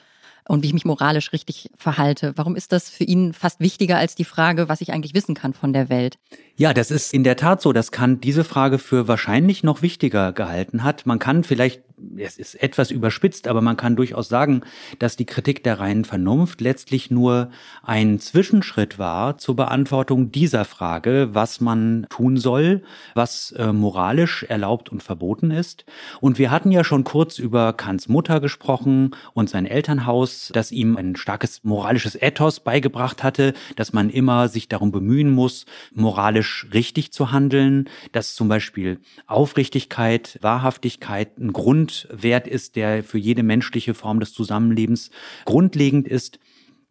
[0.47, 2.33] Und wie ich mich moralisch richtig verhalte.
[2.35, 5.53] Warum ist das für ihn fast wichtiger als die Frage, was ich eigentlich wissen kann
[5.53, 6.17] von der Welt?
[6.55, 10.31] Ja, das ist in der Tat so, dass Kant diese Frage für wahrscheinlich noch wichtiger
[10.33, 11.05] gehalten hat.
[11.05, 11.81] Man kann vielleicht
[12.17, 14.61] es ist etwas überspitzt, aber man kann durchaus sagen,
[14.99, 17.49] dass die Kritik der reinen Vernunft letztlich nur
[17.83, 24.89] ein Zwischenschritt war zur Beantwortung dieser Frage, was man tun soll, was äh, moralisch erlaubt
[24.89, 25.85] und verboten ist.
[26.19, 30.97] Und wir hatten ja schon kurz über Kants Mutter gesprochen und sein Elternhaus, das ihm
[30.97, 37.11] ein starkes moralisches Ethos beigebracht hatte, dass man immer sich darum bemühen muss, moralisch richtig
[37.11, 41.53] zu handeln, dass zum Beispiel Aufrichtigkeit, Wahrhaftigkeit ein
[41.85, 45.11] Grundwert ist, der für jede menschliche Form des Zusammenlebens
[45.45, 46.39] grundlegend ist.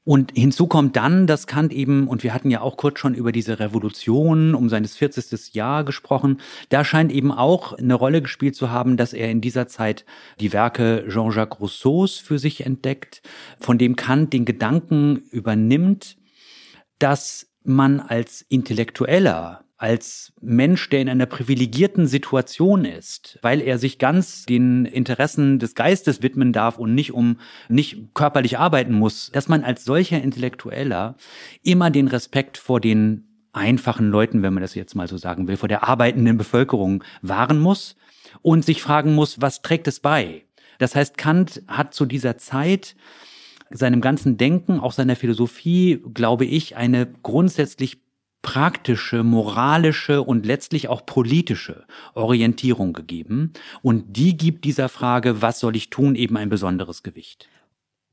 [0.04, 3.32] Und hinzu kommt dann, dass Kant eben, und wir hatten ja auch kurz schon über
[3.32, 5.54] diese Revolution um seines 40.
[5.54, 9.66] Jahr gesprochen, da scheint eben auch eine Rolle gespielt zu haben, dass er in dieser
[9.66, 10.04] Zeit
[10.40, 13.22] die Werke Jean-Jacques Rousseaus für sich entdeckt,
[13.58, 16.18] von dem Kant den Gedanken übernimmt,
[16.98, 23.98] dass man als Intellektueller als Mensch, der in einer privilegierten Situation ist, weil er sich
[23.98, 29.48] ganz den Interessen des Geistes widmen darf und nicht um nicht körperlich arbeiten muss, dass
[29.48, 31.16] man als solcher Intellektueller
[31.62, 35.56] immer den Respekt vor den einfachen Leuten, wenn man das jetzt mal so sagen will,
[35.56, 37.96] vor der arbeitenden Bevölkerung wahren muss
[38.42, 40.44] und sich fragen muss, was trägt es bei?
[40.78, 42.96] Das heißt, Kant hat zu dieser Zeit
[43.70, 48.03] seinem ganzen Denken, auch seiner Philosophie, glaube ich, eine grundsätzlich
[48.44, 53.52] praktische, moralische und letztlich auch politische Orientierung gegeben.
[53.82, 57.48] Und die gibt dieser Frage, was soll ich tun, eben ein besonderes Gewicht.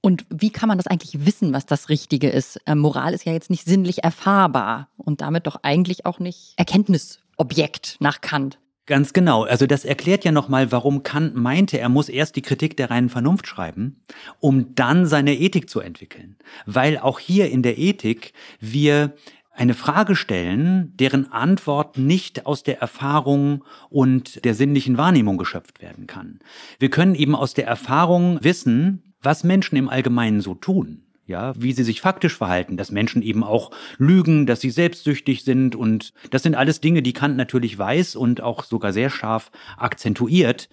[0.02, 2.60] Und wie kann man das eigentlich wissen, was das Richtige ist?
[2.66, 7.98] Ähm, Moral ist ja jetzt nicht sinnlich erfahrbar und damit doch eigentlich auch nicht Erkenntnisobjekt
[8.00, 8.58] nach Kant.
[8.88, 9.44] Ganz genau.
[9.44, 13.10] Also das erklärt ja nochmal, warum Kant meinte, er muss erst die Kritik der reinen
[13.10, 14.02] Vernunft schreiben,
[14.40, 16.36] um dann seine Ethik zu entwickeln.
[16.66, 19.14] Weil auch hier in der Ethik wir
[19.62, 26.08] eine Frage stellen, deren Antwort nicht aus der Erfahrung und der sinnlichen Wahrnehmung geschöpft werden
[26.08, 26.40] kann.
[26.80, 31.04] Wir können eben aus der Erfahrung wissen, was Menschen im Allgemeinen so tun.
[31.28, 33.70] Ja, wie sie sich faktisch verhalten, dass Menschen eben auch
[34.00, 38.42] lügen, dass sie selbstsüchtig sind und das sind alles Dinge, die Kant natürlich weiß und
[38.42, 40.70] auch sogar sehr scharf akzentuiert.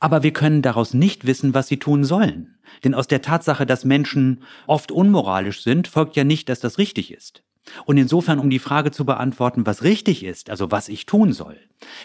[0.00, 2.58] Aber wir können daraus nicht wissen, was sie tun sollen.
[2.82, 7.12] Denn aus der Tatsache, dass Menschen oft unmoralisch sind, folgt ja nicht, dass das richtig
[7.12, 7.44] ist.
[7.84, 11.56] Und insofern, um die Frage zu beantworten, was richtig ist, also was ich tun soll,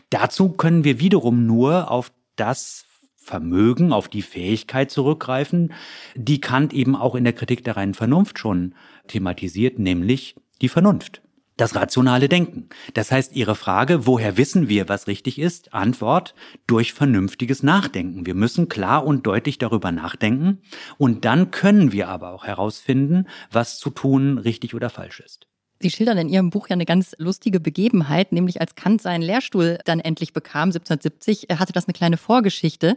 [0.09, 5.73] dazu können wir wiederum nur auf das Vermögen, auf die Fähigkeit zurückgreifen,
[6.15, 8.75] die Kant eben auch in der Kritik der reinen Vernunft schon
[9.07, 11.21] thematisiert, nämlich die Vernunft.
[11.55, 12.69] Das rationale Denken.
[12.95, 15.73] Das heißt, Ihre Frage, woher wissen wir, was richtig ist?
[15.73, 16.33] Antwort,
[16.65, 18.25] durch vernünftiges Nachdenken.
[18.25, 20.61] Wir müssen klar und deutlich darüber nachdenken
[20.97, 25.47] und dann können wir aber auch herausfinden, was zu tun richtig oder falsch ist.
[25.83, 29.79] Sie schildern in Ihrem Buch ja eine ganz lustige Begebenheit, nämlich als Kant seinen Lehrstuhl
[29.83, 32.95] dann endlich bekam, 1770, hatte das eine kleine Vorgeschichte.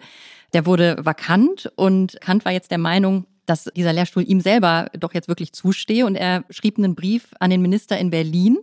[0.52, 5.14] Der wurde vakant und Kant war jetzt der Meinung, dass dieser Lehrstuhl ihm selber doch
[5.14, 8.56] jetzt wirklich zustehe und er schrieb einen Brief an den Minister in Berlin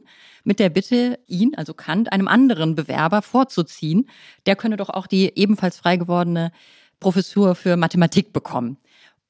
[0.46, 4.08] mit der Bitte, ihn, also Kant, einem anderen Bewerber vorzuziehen.
[4.46, 6.54] Der könne doch auch die ebenfalls frei gewordene
[7.02, 8.78] Professur für Mathematik bekommen.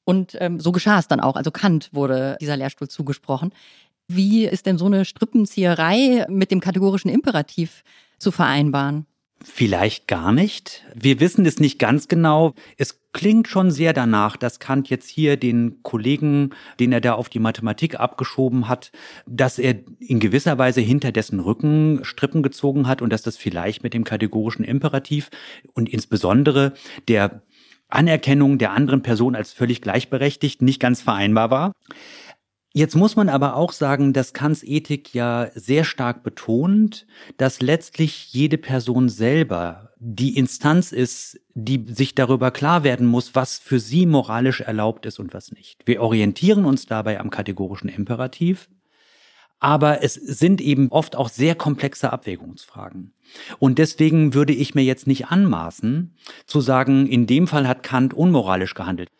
[0.04, 1.34] Und ähm, so geschah es dann auch.
[1.34, 3.52] Also Kant wurde dieser Lehrstuhl zugesprochen.
[4.08, 7.84] Wie ist denn so eine Strippenzieherei mit dem kategorischen Imperativ
[8.18, 9.06] zu vereinbaren?
[9.42, 10.84] Vielleicht gar nicht.
[10.94, 12.54] Wir wissen es nicht ganz genau.
[12.78, 17.28] Es klingt schon sehr danach, dass Kant jetzt hier den Kollegen, den er da auf
[17.28, 18.90] die Mathematik abgeschoben hat,
[19.26, 23.82] dass er in gewisser Weise hinter dessen Rücken Strippen gezogen hat und dass das vielleicht
[23.82, 25.28] mit dem kategorischen Imperativ
[25.74, 26.72] und insbesondere
[27.08, 27.42] der
[27.88, 31.72] Anerkennung der anderen Person als völlig gleichberechtigt nicht ganz vereinbar war.
[32.76, 37.06] Jetzt muss man aber auch sagen, dass Kants Ethik ja sehr stark betont,
[37.36, 43.60] dass letztlich jede Person selber die Instanz ist, die sich darüber klar werden muss, was
[43.60, 45.82] für sie moralisch erlaubt ist und was nicht.
[45.86, 48.68] Wir orientieren uns dabei am kategorischen Imperativ,
[49.60, 53.14] aber es sind eben oft auch sehr komplexe Abwägungsfragen.
[53.60, 58.14] Und deswegen würde ich mir jetzt nicht anmaßen, zu sagen, in dem Fall hat Kant
[58.14, 59.10] unmoralisch gehandelt.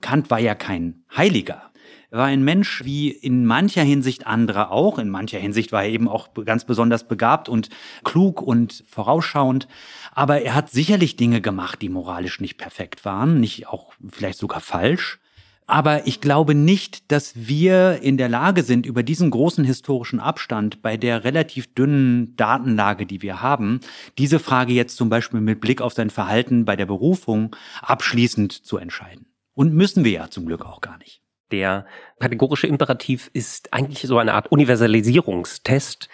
[0.00, 1.70] Kant war ja kein Heiliger
[2.10, 4.98] war ein Mensch wie in mancher Hinsicht andere auch.
[4.98, 7.68] In mancher Hinsicht war er eben auch ganz besonders begabt und
[8.04, 9.68] klug und vorausschauend.
[10.12, 14.60] Aber er hat sicherlich Dinge gemacht, die moralisch nicht perfekt waren, nicht auch vielleicht sogar
[14.60, 15.18] falsch.
[15.66, 20.80] Aber ich glaube nicht, dass wir in der Lage sind, über diesen großen historischen Abstand
[20.80, 23.80] bei der relativ dünnen Datenlage, die wir haben,
[24.16, 28.78] diese Frage jetzt zum Beispiel mit Blick auf sein Verhalten bei der Berufung abschließend zu
[28.78, 29.26] entscheiden.
[29.54, 31.20] Und müssen wir ja zum Glück auch gar nicht.
[31.52, 31.86] Der
[32.18, 36.08] kategorische Imperativ ist eigentlich so eine Art Universalisierungstest.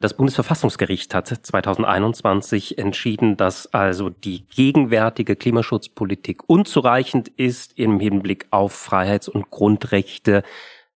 [0.00, 8.72] Das Bundesverfassungsgericht hat 2021 entschieden, dass also die gegenwärtige Klimaschutzpolitik unzureichend ist im Hinblick auf
[8.72, 10.42] Freiheits- und Grundrechte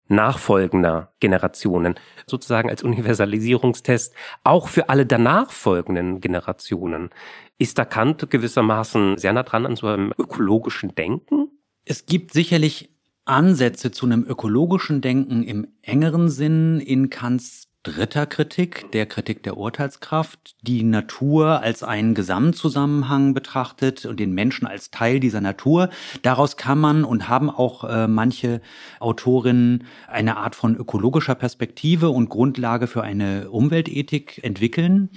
[0.07, 1.95] nachfolgender Generationen,
[2.26, 4.14] sozusagen als Universalisierungstest
[4.45, 7.11] auch für alle danach folgenden Generationen.
[7.59, 11.49] Ist da Kant gewissermaßen sehr nah dran an so einem ökologischen Denken?
[11.84, 12.91] Es gibt sicherlich
[13.31, 19.57] Ansätze zu einem ökologischen Denken im engeren Sinn in Kants dritter Kritik, der Kritik der
[19.57, 25.89] Urteilskraft, die Natur als einen Gesamtzusammenhang betrachtet und den Menschen als Teil dieser Natur.
[26.20, 28.61] Daraus kann man und haben auch äh, manche
[28.99, 35.09] Autorinnen eine Art von ökologischer Perspektive und Grundlage für eine Umweltethik entwickeln.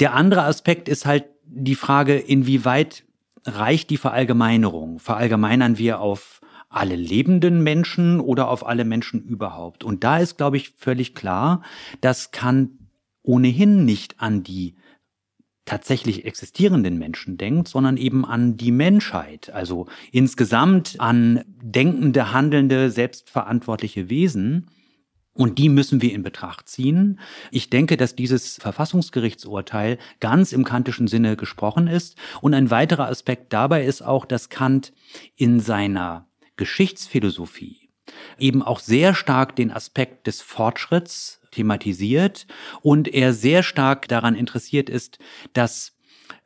[0.00, 3.04] Der andere Aspekt ist halt die Frage, inwieweit
[3.44, 4.98] reicht die Verallgemeinerung?
[4.98, 6.41] Verallgemeinern wir auf
[6.72, 9.84] alle lebenden Menschen oder auf alle Menschen überhaupt.
[9.84, 11.62] Und da ist, glaube ich, völlig klar,
[12.00, 12.78] das kann
[13.22, 14.76] ohnehin nicht an die
[15.64, 24.10] tatsächlich existierenden Menschen denkt, sondern eben an die Menschheit, also insgesamt an denkende, handelnde, selbstverantwortliche
[24.10, 24.68] Wesen.
[25.34, 27.18] Und die müssen wir in Betracht ziehen.
[27.50, 32.18] Ich denke, dass dieses Verfassungsgerichtsurteil ganz im kantischen Sinne gesprochen ist.
[32.42, 34.92] Und ein weiterer Aspekt dabei ist auch, dass Kant
[35.36, 37.88] in seiner Geschichtsphilosophie
[38.38, 42.46] eben auch sehr stark den Aspekt des Fortschritts thematisiert
[42.80, 45.18] und er sehr stark daran interessiert ist,
[45.52, 45.96] dass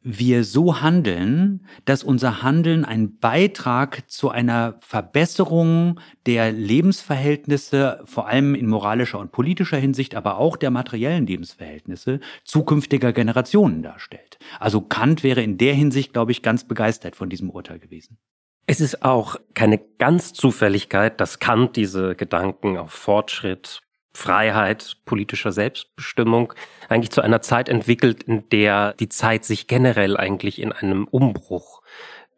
[0.08, 8.54] wir so handeln, dass unser Handeln ein Beitrag zu einer Verbesserung der Lebensverhältnisse, vor allem
[8.54, 14.38] in moralischer und politischer Hinsicht, aber auch der materiellen Lebensverhältnisse zukünftiger Generationen darstellt.
[14.60, 18.18] Also Kant wäre in der Hinsicht, glaube ich, ganz begeistert von diesem Urteil gewesen.
[18.68, 23.80] Es ist auch keine ganz Zufälligkeit, dass Kant diese Gedanken auf Fortschritt,
[24.12, 26.52] Freiheit, politischer Selbstbestimmung
[26.88, 31.82] eigentlich zu einer Zeit entwickelt, in der die Zeit sich generell eigentlich in einem Umbruch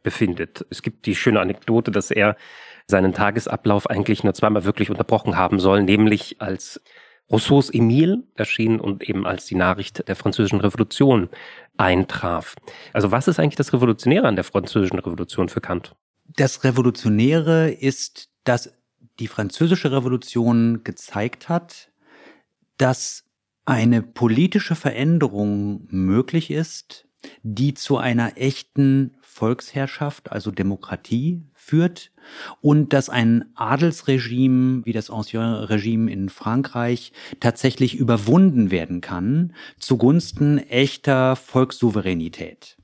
[0.03, 0.67] befindet.
[0.69, 2.37] Es gibt die schöne Anekdote, dass er
[2.87, 6.83] seinen Tagesablauf eigentlich nur zweimal wirklich unterbrochen haben soll, nämlich als
[7.31, 11.31] Rousseaus Emile erschien und eben als die Nachricht der französischen Revolution
[11.79, 12.55] eintraf.
[12.93, 15.95] Also was ist eigentlich das Revolutionäre an der französischen Revolution für Kant?
[16.29, 18.73] Das Revolutionäre ist, dass
[19.19, 21.91] die französische Revolution gezeigt hat,
[22.77, 23.25] dass
[23.65, 27.07] eine politische Veränderung möglich ist,
[27.43, 32.11] die zu einer echten Volksherrschaft, also Demokratie führt
[32.61, 40.59] und dass ein Adelsregime wie das Ancien Regime in Frankreich tatsächlich überwunden werden kann zugunsten
[40.59, 42.77] echter Volkssouveränität.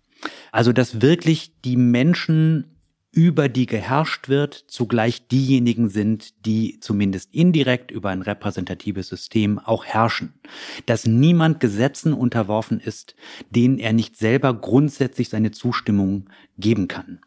[0.52, 2.73] Also dass wirklich die Menschen
[3.14, 9.84] über die geherrscht wird, zugleich diejenigen sind, die zumindest indirekt über ein repräsentatives System auch
[9.84, 10.34] herrschen.
[10.86, 13.14] Dass niemand Gesetzen unterworfen ist,
[13.50, 17.20] denen er nicht selber grundsätzlich seine Zustimmung geben kann.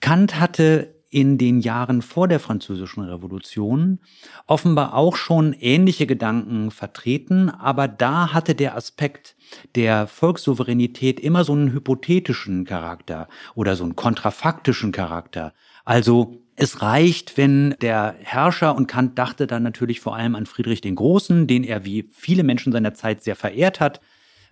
[0.00, 3.98] Kant hatte in den Jahren vor der Französischen Revolution
[4.46, 9.36] offenbar auch schon ähnliche Gedanken vertreten, aber da hatte der Aspekt
[9.74, 15.54] der Volkssouveränität immer so einen hypothetischen Charakter oder so einen kontrafaktischen Charakter.
[15.84, 20.80] Also es reicht, wenn der Herrscher, und Kant dachte dann natürlich vor allem an Friedrich
[20.80, 24.00] den Großen, den er wie viele Menschen seiner Zeit sehr verehrt hat,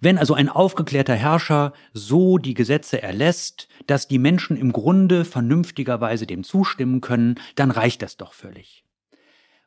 [0.00, 6.26] wenn also ein aufgeklärter Herrscher so die Gesetze erlässt, dass die Menschen im Grunde vernünftigerweise
[6.26, 8.86] dem zustimmen können, dann reicht das doch völlig.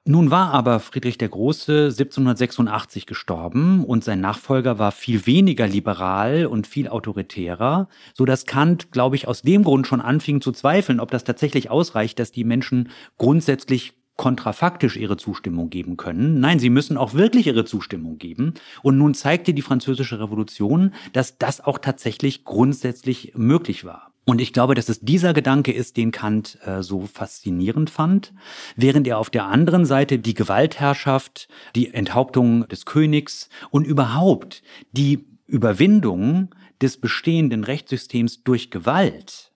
[0.06, 6.48] Nun war aber Friedrich der Große 1786 gestorben und sein Nachfolger war viel weniger liberal
[6.48, 11.00] und viel autoritärer, so dass Kant, glaube ich, aus dem Grund schon anfing zu zweifeln,
[11.00, 16.42] ob das tatsächlich ausreicht, dass die Menschen grundsätzlich kontrafaktisch ihre Zustimmung geben können.
[16.42, 18.54] Nein, sie müssen auch wirklich ihre Zustimmung geben.
[18.84, 24.12] Und nun zeigte die französische Revolution, dass das auch tatsächlich grundsätzlich möglich war.
[24.26, 28.34] Und ich glaube, dass es dieser Gedanke ist, den Kant äh, so faszinierend fand,
[28.76, 35.26] während er auf der anderen Seite die Gewaltherrschaft, die Enthauptung des Königs und überhaupt die
[35.48, 39.54] Überwindung des bestehenden Rechtssystems durch Gewalt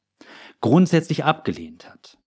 [0.61, 2.17] grundsätzlich abgelehnt hat.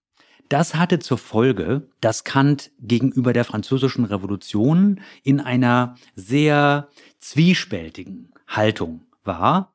[0.49, 6.89] Das hatte zur Folge, dass Kant gegenüber der französischen Revolution in einer sehr
[7.19, 9.73] zwiespältigen Haltung war.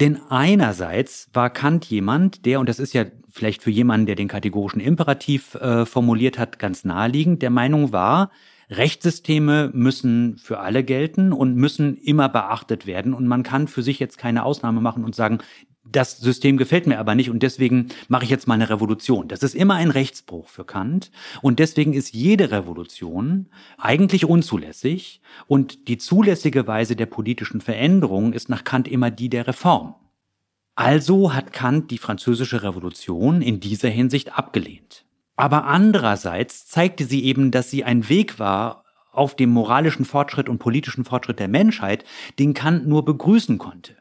[0.00, 4.28] Denn einerseits war Kant jemand, der, und das ist ja vielleicht für jemanden, der den
[4.28, 8.30] kategorischen Imperativ äh, formuliert hat, ganz naheliegend, der Meinung war,
[8.70, 13.14] Rechtssysteme müssen für alle gelten und müssen immer beachtet werden.
[13.14, 15.38] Und man kann für sich jetzt keine Ausnahme machen und sagen,
[15.90, 19.28] Das System gefällt mir aber nicht und deswegen mache ich jetzt mal eine Revolution.
[19.28, 21.10] Das ist immer ein Rechtsbruch für Kant
[21.40, 23.46] und deswegen ist jede Revolution
[23.78, 29.46] eigentlich unzulässig und die zulässige Weise der politischen Veränderung ist nach Kant immer die der
[29.46, 29.94] Reform.
[30.74, 35.04] Also hat Kant die französische Revolution in dieser Hinsicht abgelehnt.
[35.36, 40.58] Aber andererseits zeigte sie eben, dass sie ein Weg war auf dem moralischen Fortschritt und
[40.58, 42.04] politischen Fortschritt der Menschheit,
[42.38, 43.97] den Kant nur begrüßen konnte.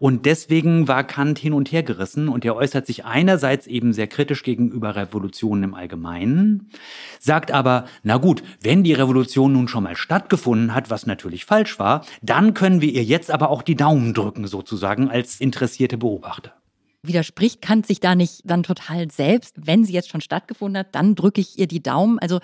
[0.00, 4.06] Und deswegen war Kant hin und her gerissen und er äußert sich einerseits eben sehr
[4.06, 6.70] kritisch gegenüber Revolutionen im Allgemeinen,
[7.18, 11.78] sagt aber, na gut, wenn die Revolution nun schon mal stattgefunden hat, was natürlich falsch
[11.78, 16.54] war, dann können wir ihr jetzt aber auch die Daumen drücken sozusagen als interessierte Beobachter.
[17.02, 19.54] Widerspricht Kant sich da nicht dann total selbst?
[19.66, 22.18] Wenn sie jetzt schon stattgefunden hat, dann drücke ich ihr die Daumen.
[22.18, 22.40] Also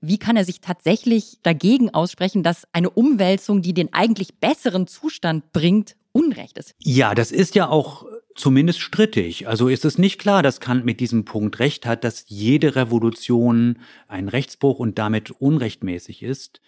[0.00, 5.52] wie kann er sich tatsächlich dagegen aussprechen, dass eine Umwälzung, die den eigentlich besseren Zustand
[5.52, 6.74] bringt, Unrecht ist.
[6.78, 9.48] Ja, das ist ja auch zumindest strittig.
[9.48, 13.78] Also ist es nicht klar, dass Kant mit diesem Punkt recht hat, dass jede Revolution
[14.08, 16.60] ein Rechtsbruch und damit unrechtmäßig ist.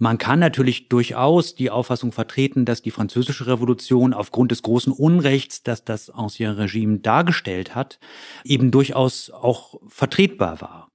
[0.00, 5.64] Man kann natürlich durchaus die Auffassung vertreten, dass die französische Revolution aufgrund des großen Unrechts,
[5.64, 7.98] das das Ancien Regime dargestellt hat,
[8.44, 10.87] eben durchaus auch vertretbar war.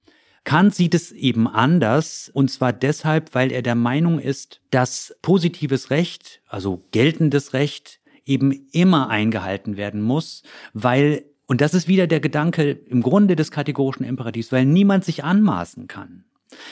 [0.44, 5.90] Kant sieht es eben anders, und zwar deshalb, weil er der Meinung ist, dass positives
[5.90, 10.42] Recht, also geltendes Recht, eben immer eingehalten werden muss,
[10.74, 15.24] weil, und das ist wieder der Gedanke im Grunde des kategorischen Imperativs, weil niemand sich
[15.24, 16.24] anmaßen kann,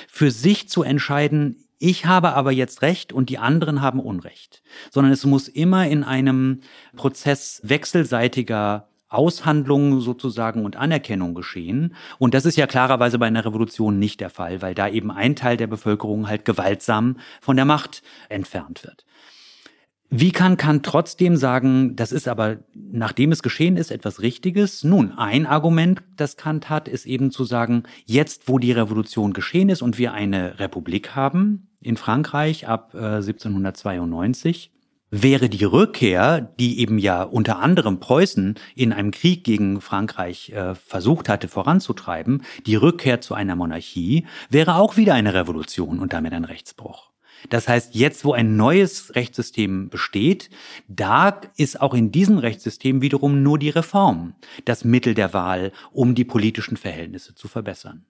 [0.07, 5.12] für sich zu entscheiden, ich habe aber jetzt Recht und die anderen haben Unrecht, sondern
[5.12, 6.61] es muss immer in einem
[6.95, 11.95] Prozess wechselseitiger Aushandlung sozusagen und Anerkennung geschehen.
[12.19, 15.37] Und das ist ja klarerweise bei einer Revolution nicht der Fall, weil da eben ein
[15.37, 19.05] Teil der Bevölkerung halt gewaltsam von der Macht entfernt wird.
[20.15, 24.85] Wie kann Kant trotzdem sagen, das ist aber, nachdem es geschehen ist, etwas Richtiges?
[24.85, 29.71] Nun, ein Argument, das Kant hat, ist eben zu sagen, jetzt, wo die Revolution geschehen
[29.71, 34.71] ist und wir eine Republik haben in Frankreich ab äh, 1792,
[35.13, 40.75] wäre die Rückkehr, die eben ja unter anderem Preußen in einem Krieg gegen Frankreich äh,
[40.75, 46.33] versucht hatte voranzutreiben, die Rückkehr zu einer Monarchie, wäre auch wieder eine Revolution und damit
[46.33, 47.11] ein Rechtsbruch.
[47.51, 50.49] Das heißt, jetzt, wo ein neues Rechtssystem besteht,
[50.89, 54.35] da ist auch in diesem Rechtssystem wiederum nur die Reform
[54.65, 58.07] das Mittel der Wahl, um die politischen Verhältnisse zu verbessern.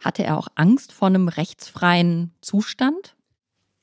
[0.00, 3.16] Hatte er auch Angst vor einem rechtsfreien Zustand?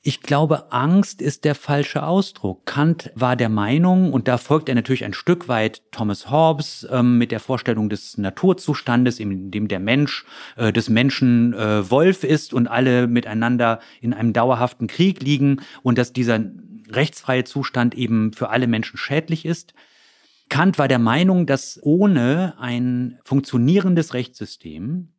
[0.04, 2.66] Ich glaube, Angst ist der falsche Ausdruck.
[2.66, 7.18] Kant war der Meinung, und da folgt er natürlich ein Stück weit Thomas Hobbes ähm,
[7.18, 10.24] mit der Vorstellung des Naturzustandes, in dem der Mensch
[10.56, 15.98] äh, des Menschen äh, Wolf ist und alle miteinander in einem dauerhaften Krieg liegen und
[15.98, 16.40] dass dieser
[16.90, 19.72] rechtsfreie Zustand eben für alle Menschen schädlich ist.
[20.48, 25.12] Kant war der Meinung, dass ohne ein funktionierendes Rechtssystem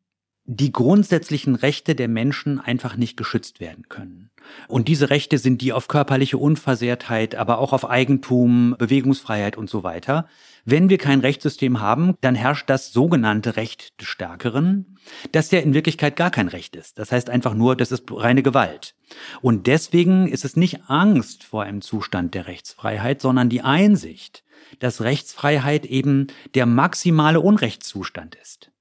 [0.43, 4.29] die grundsätzlichen Rechte der Menschen einfach nicht geschützt werden können.
[4.67, 9.83] Und diese Rechte sind die auf körperliche Unversehrtheit, aber auch auf Eigentum, Bewegungsfreiheit und so
[9.83, 10.27] weiter.
[10.65, 14.97] Wenn wir kein Rechtssystem haben, dann herrscht das sogenannte Recht des Stärkeren,
[15.31, 16.97] das ja in Wirklichkeit gar kein Recht ist.
[16.99, 18.95] Das heißt einfach nur, das ist reine Gewalt.
[19.41, 24.43] Und deswegen ist es nicht Angst vor einem Zustand der Rechtsfreiheit, sondern die Einsicht,
[24.79, 28.72] dass Rechtsfreiheit eben der maximale Unrechtszustand ist.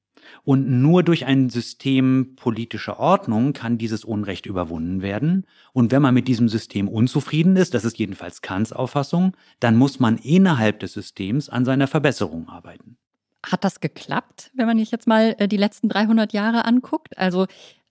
[0.44, 5.46] Und nur durch ein System politischer Ordnung kann dieses Unrecht überwunden werden.
[5.72, 10.00] Und wenn man mit diesem System unzufrieden ist, das ist jedenfalls Kants Auffassung, dann muss
[10.00, 12.96] man innerhalb des Systems an seiner Verbesserung arbeiten.
[13.46, 17.16] Hat das geklappt, wenn man sich jetzt mal äh, die letzten 300 Jahre anguckt?
[17.18, 17.46] Also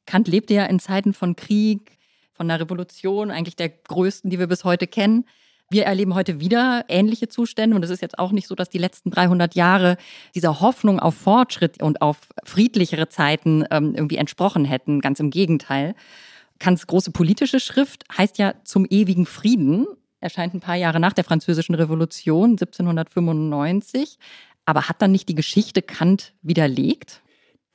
[0.05, 1.97] Kant lebte ja in Zeiten von Krieg,
[2.33, 5.25] von einer Revolution, eigentlich der größten, die wir bis heute kennen.
[5.71, 8.77] Wir erleben heute wieder ähnliche Zustände und es ist jetzt auch nicht so, dass die
[8.77, 9.95] letzten 300 Jahre
[10.35, 14.99] dieser Hoffnung auf Fortschritt und auf friedlichere Zeiten ähm, irgendwie entsprochen hätten.
[14.99, 15.95] Ganz im Gegenteil.
[16.59, 19.87] Kants große politische Schrift heißt ja zum ewigen Frieden,
[20.19, 24.19] erscheint ein paar Jahre nach der Französischen Revolution 1795,
[24.65, 27.21] aber hat dann nicht die Geschichte Kant widerlegt?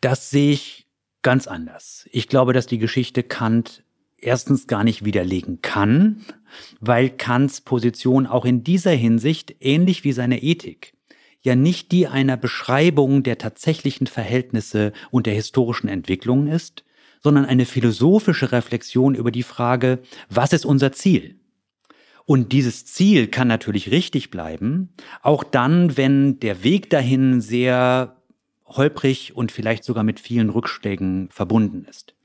[0.02, 0.86] Das sehe ich
[1.22, 2.06] ganz anders.
[2.12, 3.82] Ich glaube, dass die Geschichte Kant
[4.18, 6.24] erstens gar nicht widerlegen kann,
[6.80, 10.94] weil Kants Position auch in dieser Hinsicht, ähnlich wie seine Ethik,
[11.42, 16.84] ja nicht die einer Beschreibung der tatsächlichen Verhältnisse und der historischen Entwicklungen ist,
[17.22, 21.40] sondern eine philosophische Reflexion über die Frage, was ist unser Ziel?
[22.24, 24.92] Und dieses Ziel kann natürlich richtig bleiben,
[25.22, 28.16] auch dann, wenn der Weg dahin sehr
[28.64, 32.15] holprig und vielleicht sogar mit vielen Rückschlägen verbunden ist.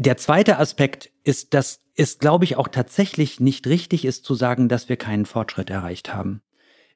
[0.00, 4.68] Der zweite Aspekt ist, dass es, glaube ich, auch tatsächlich nicht richtig ist zu sagen,
[4.68, 6.40] dass wir keinen Fortschritt erreicht haben.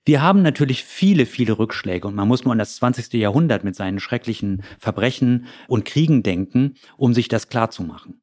[0.05, 3.13] Wir haben natürlich viele, viele Rückschläge und man muss nur an das 20.
[3.15, 8.21] Jahrhundert mit seinen schrecklichen Verbrechen und Kriegen denken, um sich das klarzumachen.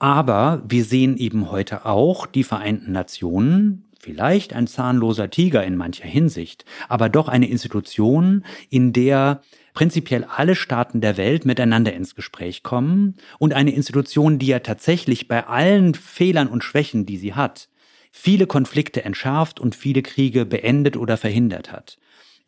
[0.00, 6.08] Aber wir sehen eben heute auch die Vereinten Nationen, vielleicht ein zahnloser Tiger in mancher
[6.08, 9.42] Hinsicht, aber doch eine Institution, in der
[9.74, 15.28] prinzipiell alle Staaten der Welt miteinander ins Gespräch kommen und eine Institution, die ja tatsächlich
[15.28, 17.68] bei allen Fehlern und Schwächen, die sie hat,
[18.10, 21.98] viele Konflikte entschärft und viele Kriege beendet oder verhindert hat.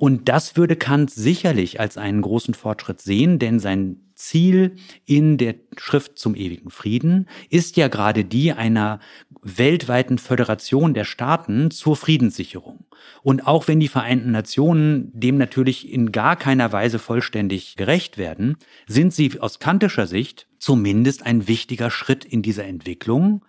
[0.00, 5.56] Und das würde Kant sicherlich als einen großen Fortschritt sehen, denn sein Ziel in der
[5.76, 9.00] Schrift zum ewigen Frieden ist ja gerade die einer
[9.42, 12.86] weltweiten Föderation der Staaten zur Friedenssicherung.
[13.22, 18.56] Und auch wenn die Vereinten Nationen dem natürlich in gar keiner Weise vollständig gerecht werden,
[18.86, 23.44] sind sie aus kantischer Sicht zumindest ein wichtiger Schritt in dieser Entwicklung,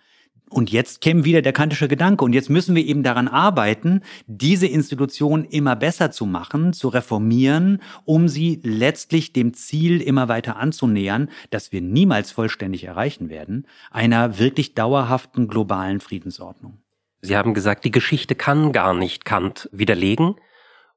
[0.52, 2.26] und jetzt käme wieder der kantische Gedanke.
[2.26, 7.82] Und jetzt müssen wir eben daran arbeiten, diese Institution immer besser zu machen, zu reformieren,
[8.06, 14.38] um sie letztlich dem Ziel immer weiter anzunähern, das wir niemals vollständig erreichen werden, einer
[14.40, 16.80] wirklich dauerhaften globalen Friedensordnung.
[17.22, 20.36] Sie haben gesagt, die Geschichte kann gar nicht Kant widerlegen.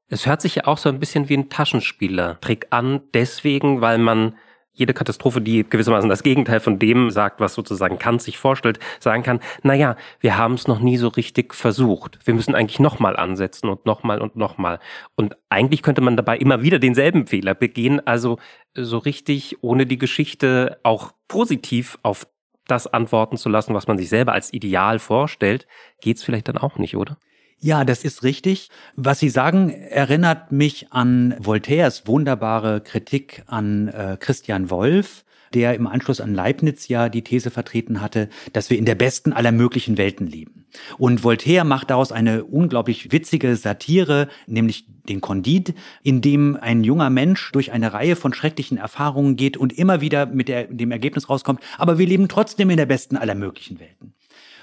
[0.07, 4.35] Es hört sich ja auch so ein bisschen wie ein Taschenspielertrick an, deswegen, weil man
[4.75, 9.23] jede Katastrophe, die gewissermaßen das Gegenteil von dem sagt, was sozusagen Kant sich vorstellt, sagen
[9.23, 12.19] kann, naja, wir haben es noch nie so richtig versucht.
[12.25, 14.79] Wir müssen eigentlich nochmal ansetzen und nochmal und nochmal.
[15.15, 18.05] Und eigentlich könnte man dabei immer wieder denselben Fehler begehen.
[18.05, 18.37] Also
[18.75, 22.27] so richtig ohne die Geschichte auch positiv auf
[22.67, 25.67] das antworten zu lassen, was man sich selber als Ideal vorstellt,
[26.01, 27.17] geht's vielleicht dann auch nicht, oder?
[27.59, 28.69] Ja, das ist richtig.
[28.95, 35.87] Was Sie sagen, erinnert mich an Voltaires wunderbare Kritik an äh, Christian Wolff, der im
[35.87, 39.97] Anschluss an Leibniz ja die These vertreten hatte, dass wir in der besten aller möglichen
[39.97, 40.65] Welten leben.
[40.97, 47.09] Und Voltaire macht daraus eine unglaublich witzige Satire, nämlich den Condit, in dem ein junger
[47.09, 51.29] Mensch durch eine Reihe von schrecklichen Erfahrungen geht und immer wieder mit der, dem Ergebnis
[51.29, 53.94] rauskommt, aber wir leben trotzdem in der besten aller möglichen Welten.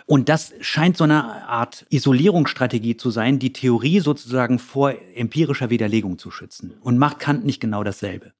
[0.06, 6.18] Und das scheint so eine Art Isolierungsstrategie zu sein, die Theorie sozusagen vor empirischer Widerlegung
[6.18, 6.74] zu schützen.
[6.80, 8.32] Und macht Kant nicht genau dasselbe.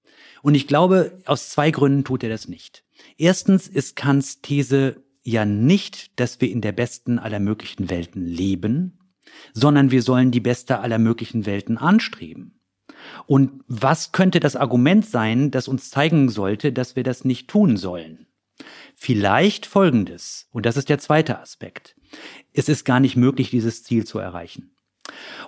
[0.43, 2.85] Und ich glaube, aus zwei Gründen tut er das nicht.
[3.17, 8.99] Erstens ist Kants These ja nicht, dass wir in der besten aller möglichen Welten leben,
[9.53, 12.59] sondern wir sollen die beste aller möglichen Welten anstreben.
[13.27, 17.77] Und was könnte das Argument sein, das uns zeigen sollte, dass wir das nicht tun
[17.77, 18.27] sollen?
[19.05, 21.97] Vielleicht Folgendes, und das ist der zweite Aspekt.
[22.53, 24.77] Es ist gar nicht möglich, dieses Ziel zu erreichen.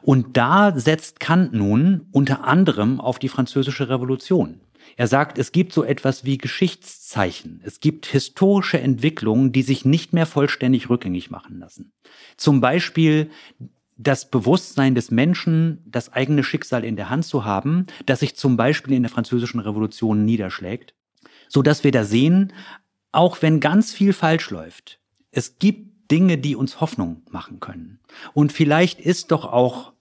[0.02, 4.60] Und da setzt Kant nun unter anderem auf die französische Revolution.
[4.96, 7.60] Er sagt, es gibt so etwas wie Geschichtszeichen.
[7.64, 11.92] Es gibt historische Entwicklungen, die sich nicht mehr vollständig rückgängig machen lassen.
[12.36, 13.30] Zum Beispiel
[13.96, 18.56] das Bewusstsein des Menschen, das eigene Schicksal in der Hand zu haben, das sich zum
[18.56, 20.96] Beispiel in der französischen Revolution niederschlägt,
[21.48, 22.52] so dass wir da sehen,
[23.14, 24.98] auch wenn ganz viel falsch läuft,
[25.30, 27.98] es gibt Dinge, die uns Hoffnung machen können.
[28.34, 29.92] Und vielleicht ist doch auch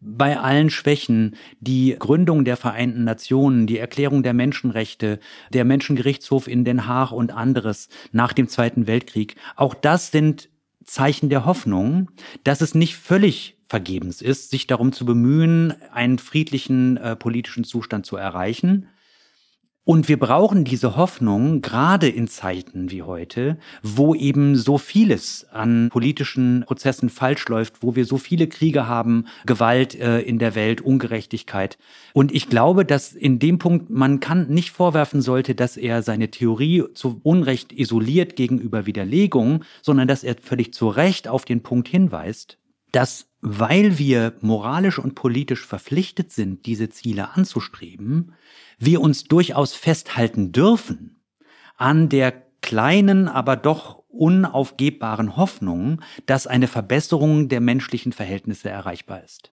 [0.00, 5.20] bei allen Schwächen die Gründung der Vereinten Nationen, die Erklärung der Menschenrechte,
[5.52, 10.48] der Menschengerichtshof in Den Haag und anderes nach dem Zweiten Weltkrieg, auch das sind
[10.84, 12.10] Zeichen der Hoffnung,
[12.42, 18.06] dass es nicht völlig vergebens ist, sich darum zu bemühen, einen friedlichen äh, politischen Zustand
[18.06, 18.88] zu erreichen,
[19.84, 25.88] und wir brauchen diese Hoffnung gerade in Zeiten wie heute, wo eben so vieles an
[25.90, 30.80] politischen Prozessen falsch läuft, wo wir so viele Kriege haben, Gewalt äh, in der Welt,
[30.80, 31.78] Ungerechtigkeit.
[32.12, 36.30] Und ich glaube, dass in dem Punkt man kann nicht vorwerfen sollte, dass er seine
[36.30, 41.88] Theorie zu Unrecht isoliert gegenüber Widerlegung, sondern dass er völlig zu Recht auf den Punkt
[41.88, 42.59] hinweist,
[42.92, 48.34] dass weil wir moralisch und politisch verpflichtet sind, diese Ziele anzustreben,
[48.78, 51.16] wir uns durchaus festhalten dürfen
[51.76, 59.50] an der kleinen, aber doch unaufgebbaren Hoffnung, dass eine Verbesserung der menschlichen Verhältnisse erreichbar ist.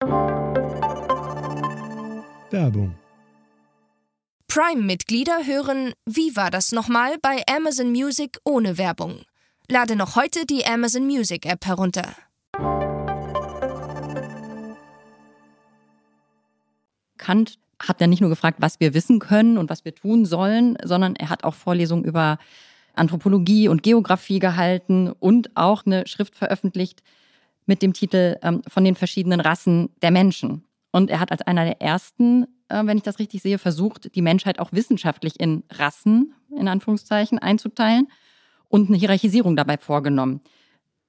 [2.49, 2.95] Werbung.
[4.47, 9.21] Prime-Mitglieder hören Wie war das nochmal bei Amazon Music ohne Werbung.
[9.69, 12.15] Lade noch heute die Amazon Music App herunter.
[17.25, 20.77] Kant hat ja nicht nur gefragt, was wir wissen können und was wir tun sollen,
[20.83, 22.37] sondern er hat auch Vorlesungen über
[22.93, 27.01] Anthropologie und Geografie gehalten und auch eine Schrift veröffentlicht
[27.65, 30.63] mit dem Titel ähm, Von den verschiedenen Rassen der Menschen.
[30.91, 34.21] Und er hat als einer der ersten, äh, wenn ich das richtig sehe, versucht, die
[34.21, 38.07] Menschheit auch wissenschaftlich in Rassen, in Anführungszeichen, einzuteilen
[38.69, 40.41] und eine Hierarchisierung dabei vorgenommen.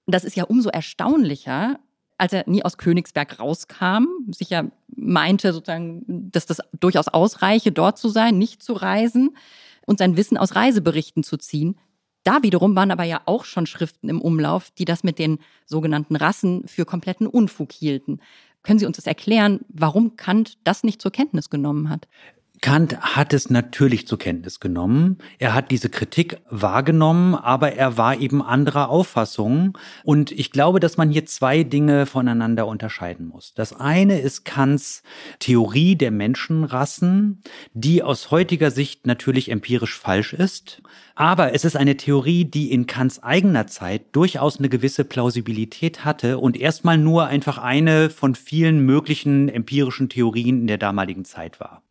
[0.06, 1.78] Das ist ja umso erstaunlicher,
[2.18, 8.08] als er nie aus Königsberg rauskam, sicher meinte sozusagen, dass das durchaus ausreiche, dort zu
[8.08, 9.36] sein, nicht zu reisen
[9.86, 11.76] und sein Wissen aus Reiseberichten zu ziehen.
[12.24, 16.16] Da wiederum waren aber ja auch schon Schriften im Umlauf, die das mit den sogenannten
[16.16, 18.18] Rassen für kompletten Unfug hielten.
[18.62, 22.08] Können Sie uns das erklären, warum Kant das nicht zur Kenntnis genommen hat?
[22.60, 25.18] Kant hat es natürlich zur Kenntnis genommen.
[25.38, 29.76] Er hat diese Kritik wahrgenommen, aber er war eben anderer Auffassung.
[30.04, 33.52] Und ich glaube, dass man hier zwei Dinge voneinander unterscheiden muss.
[33.54, 35.02] Das eine ist Kants
[35.38, 37.42] Theorie der Menschenrassen,
[37.74, 40.82] die aus heutiger Sicht natürlich empirisch falsch ist.
[41.14, 46.38] Aber es ist eine Theorie, die in Kants eigener Zeit durchaus eine gewisse Plausibilität hatte
[46.38, 51.85] und erstmal nur einfach eine von vielen möglichen empirischen Theorien in der damaligen Zeit war.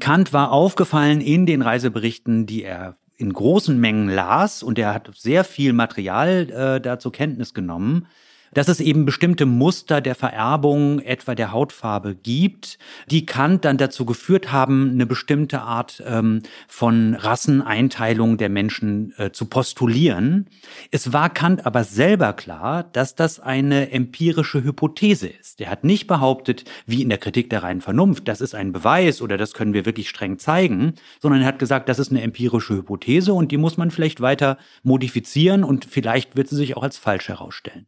[0.00, 5.10] Kant war aufgefallen in den Reiseberichten, die er in großen Mengen las und er hat
[5.14, 8.06] sehr viel Material äh, da zur Kenntnis genommen
[8.52, 12.78] dass es eben bestimmte Muster der Vererbung etwa der Hautfarbe gibt,
[13.10, 19.30] die Kant dann dazu geführt haben, eine bestimmte Art ähm, von Rasseneinteilung der Menschen äh,
[19.30, 20.46] zu postulieren.
[20.90, 25.60] Es war Kant aber selber klar, dass das eine empirische Hypothese ist.
[25.60, 29.20] Er hat nicht behauptet, wie in der Kritik der reinen Vernunft, das ist ein Beweis
[29.20, 32.74] oder das können wir wirklich streng zeigen, sondern er hat gesagt, das ist eine empirische
[32.74, 36.98] Hypothese und die muss man vielleicht weiter modifizieren und vielleicht wird sie sich auch als
[36.98, 37.86] falsch herausstellen.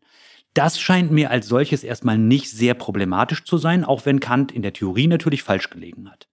[0.59, 4.63] Das scheint mir als solches erstmal nicht sehr problematisch zu sein, auch wenn Kant in
[4.63, 6.27] der Theorie natürlich falsch gelegen hat.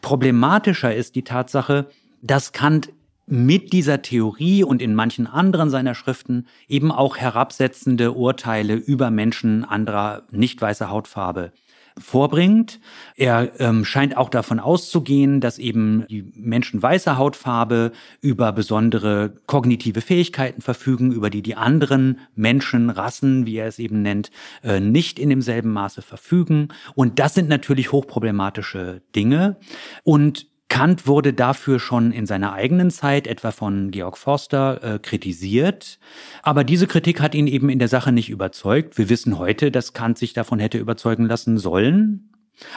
[0.00, 1.90] Problematischer ist die Tatsache,
[2.22, 2.88] dass Kant
[3.26, 9.66] mit dieser Theorie und in manchen anderen seiner Schriften eben auch herabsetzende Urteile über Menschen
[9.66, 11.52] anderer nicht weißer Hautfarbe
[12.00, 12.80] vorbringt.
[13.16, 20.00] Er ähm, scheint auch davon auszugehen, dass eben die Menschen weißer Hautfarbe über besondere kognitive
[20.00, 24.30] Fähigkeiten verfügen, über die die anderen Menschen, Rassen, wie er es eben nennt,
[24.62, 26.68] äh, nicht in demselben Maße verfügen.
[26.94, 29.56] Und das sind natürlich hochproblematische Dinge.
[30.02, 35.98] Und Kant wurde dafür schon in seiner eigenen Zeit, etwa von Georg Forster, äh, kritisiert.
[36.42, 38.96] Aber diese Kritik hat ihn eben in der Sache nicht überzeugt.
[38.96, 42.32] Wir wissen heute, dass Kant sich davon hätte überzeugen lassen sollen.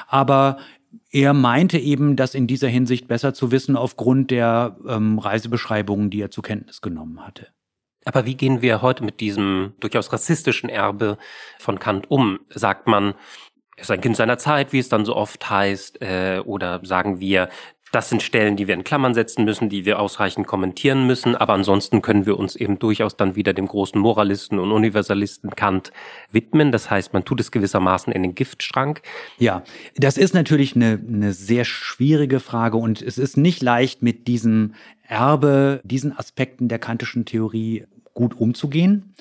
[0.07, 0.57] Aber
[1.11, 6.21] er meinte eben, das in dieser Hinsicht besser zu wissen aufgrund der ähm, Reisebeschreibungen, die
[6.21, 7.49] er zur Kenntnis genommen hatte.
[8.05, 11.19] Aber wie gehen wir heute mit diesem durchaus rassistischen Erbe
[11.59, 12.39] von Kant um?
[12.49, 13.13] Sagt man,
[13.75, 17.19] er ist ein Kind seiner Zeit, wie es dann so oft heißt, äh, oder sagen
[17.19, 17.49] wir,
[17.93, 21.35] das sind Stellen, die wir in Klammern setzen müssen, die wir ausreichend kommentieren müssen.
[21.35, 25.91] Aber ansonsten können wir uns eben durchaus dann wieder dem großen Moralisten und Universalisten Kant
[26.31, 26.71] widmen.
[26.71, 29.03] Das heißt, man tut es gewissermaßen in den Giftschrank.
[29.37, 29.63] Ja,
[29.95, 34.73] das ist natürlich eine, eine sehr schwierige Frage und es ist nicht leicht, mit diesem
[35.07, 37.85] Erbe, diesen Aspekten der kantischen Theorie
[38.15, 39.13] gut umzugehen.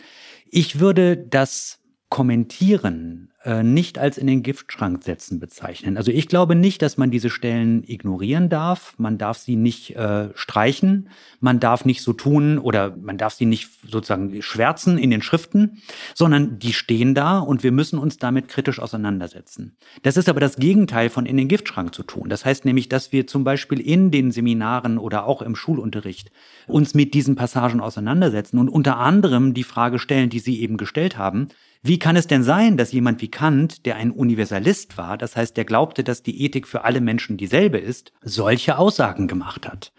[0.50, 5.96] Ich würde das Kommentieren nicht als in den Giftschrank setzen bezeichnen.
[5.96, 8.94] Also ich glaube nicht, dass man diese Stellen ignorieren darf.
[8.98, 11.08] Man darf sie nicht äh, streichen.
[11.40, 15.82] Man darf nicht so tun oder man darf sie nicht sozusagen schwärzen in den Schriften,
[16.14, 19.76] sondern die stehen da und wir müssen uns damit kritisch auseinandersetzen.
[20.02, 22.28] Das ist aber das Gegenteil von in den Giftschrank zu tun.
[22.28, 26.30] Das heißt nämlich, dass wir zum Beispiel in den Seminaren oder auch im Schulunterricht
[26.68, 31.18] uns mit diesen Passagen auseinandersetzen und unter anderem die Frage stellen, die Sie eben gestellt
[31.18, 31.48] haben,
[31.84, 35.56] wie kann es denn sein, dass jemand wie Kant, der ein Universalist war, das heißt,
[35.56, 39.92] der glaubte, dass die Ethik für alle Menschen dieselbe ist, solche Aussagen gemacht hat?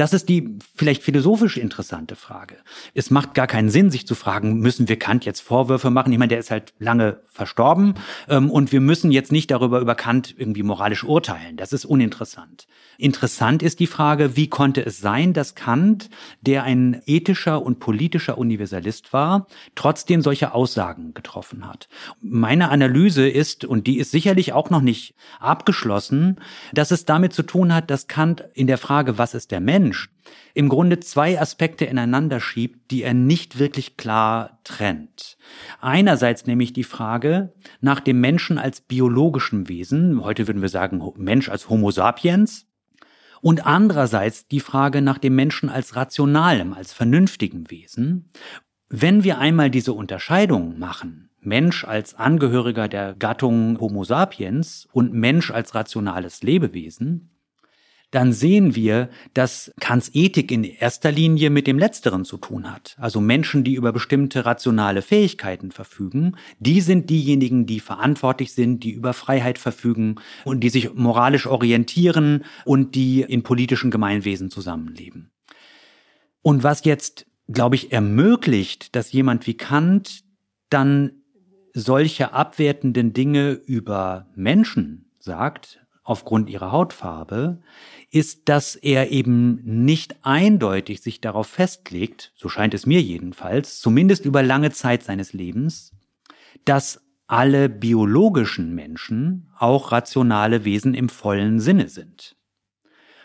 [0.00, 2.56] Das ist die vielleicht philosophisch interessante Frage.
[2.94, 6.10] Es macht gar keinen Sinn, sich zu fragen, müssen wir Kant jetzt Vorwürfe machen?
[6.10, 7.92] Ich meine, der ist halt lange verstorben
[8.26, 11.58] ähm, und wir müssen jetzt nicht darüber über Kant irgendwie moralisch urteilen.
[11.58, 12.66] Das ist uninteressant.
[12.96, 18.36] Interessant ist die Frage, wie konnte es sein, dass Kant, der ein ethischer und politischer
[18.36, 21.88] Universalist war, trotzdem solche Aussagen getroffen hat?
[22.20, 26.40] Meine Analyse ist, und die ist sicherlich auch noch nicht abgeschlossen,
[26.72, 29.89] dass es damit zu tun hat, dass Kant in der Frage, was ist der Mensch,
[29.90, 30.08] Mensch
[30.54, 35.36] im Grunde zwei Aspekte ineinander schiebt, die er nicht wirklich klar trennt.
[35.80, 41.48] Einerseits nämlich die Frage nach dem Menschen als biologischem Wesen, heute würden wir sagen Mensch
[41.48, 42.66] als Homo sapiens,
[43.40, 48.30] und andererseits die Frage nach dem Menschen als rationalem, als vernünftigem Wesen.
[48.88, 55.50] Wenn wir einmal diese Unterscheidung machen, Mensch als Angehöriger der Gattung Homo sapiens und Mensch
[55.50, 57.30] als rationales Lebewesen,
[58.10, 62.96] dann sehen wir, dass Kants Ethik in erster Linie mit dem Letzteren zu tun hat.
[62.98, 68.90] Also Menschen, die über bestimmte rationale Fähigkeiten verfügen, die sind diejenigen, die verantwortlich sind, die
[68.90, 75.30] über Freiheit verfügen und die sich moralisch orientieren und die in politischen Gemeinwesen zusammenleben.
[76.42, 80.24] Und was jetzt, glaube ich, ermöglicht, dass jemand wie Kant
[80.68, 81.12] dann
[81.74, 87.60] solche abwertenden Dinge über Menschen sagt, aufgrund ihrer Hautfarbe,
[88.10, 94.24] ist, dass er eben nicht eindeutig sich darauf festlegt, so scheint es mir jedenfalls, zumindest
[94.24, 95.92] über lange Zeit seines Lebens,
[96.64, 102.36] dass alle biologischen Menschen auch rationale Wesen im vollen Sinne sind.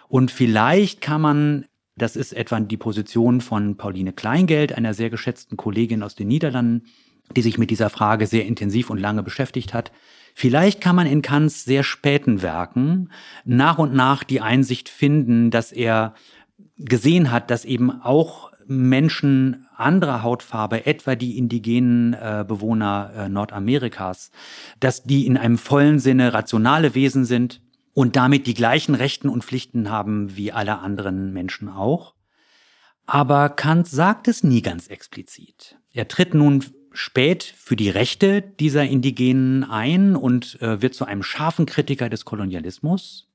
[0.07, 1.65] Und vielleicht kann man,
[1.95, 6.85] das ist etwa die Position von Pauline Kleingeld, einer sehr geschätzten Kollegin aus den Niederlanden,
[7.35, 9.91] die sich mit dieser Frage sehr intensiv und lange beschäftigt hat,
[10.37, 13.09] Vielleicht kann man in Kants sehr späten Werken
[13.45, 16.13] nach und nach die Einsicht finden, dass er
[16.77, 24.31] gesehen hat, dass eben auch Menschen anderer Hautfarbe, etwa die indigenen äh, Bewohner äh, Nordamerikas,
[24.81, 27.61] dass die in einem vollen Sinne rationale Wesen sind
[27.93, 32.13] und damit die gleichen Rechten und Pflichten haben wie alle anderen Menschen auch.
[33.05, 35.77] Aber Kant sagt es nie ganz explizit.
[35.93, 36.61] Er tritt nun
[36.95, 42.25] spät für die Rechte dieser Indigenen ein und äh, wird zu einem scharfen Kritiker des
[42.25, 43.27] Kolonialismus.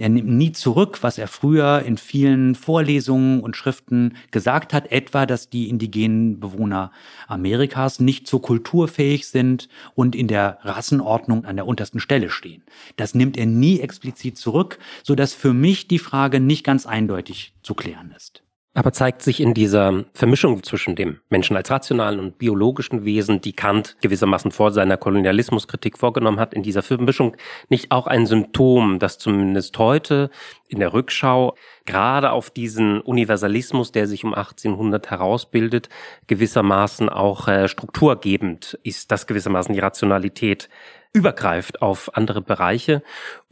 [0.00, 5.26] Er nimmt nie zurück, was er früher in vielen Vorlesungen und Schriften gesagt hat, etwa,
[5.26, 6.90] dass die indigenen Bewohner
[7.28, 12.62] Amerikas nicht so kulturfähig sind und in der Rassenordnung an der untersten Stelle stehen.
[12.96, 17.52] Das nimmt er nie explizit zurück, so dass für mich die Frage nicht ganz eindeutig
[17.62, 18.42] zu klären ist.
[18.80, 23.52] Aber zeigt sich in dieser Vermischung zwischen dem Menschen als rationalen und biologischen Wesen, die
[23.52, 27.36] Kant gewissermaßen vor seiner Kolonialismuskritik vorgenommen hat, in dieser Vermischung
[27.68, 30.30] nicht auch ein Symptom, das zumindest heute
[30.66, 35.90] in der Rückschau gerade auf diesen Universalismus, der sich um 1800 herausbildet,
[36.26, 40.70] gewissermaßen auch äh, strukturgebend ist, dass gewissermaßen die Rationalität
[41.12, 43.02] übergreift auf andere Bereiche.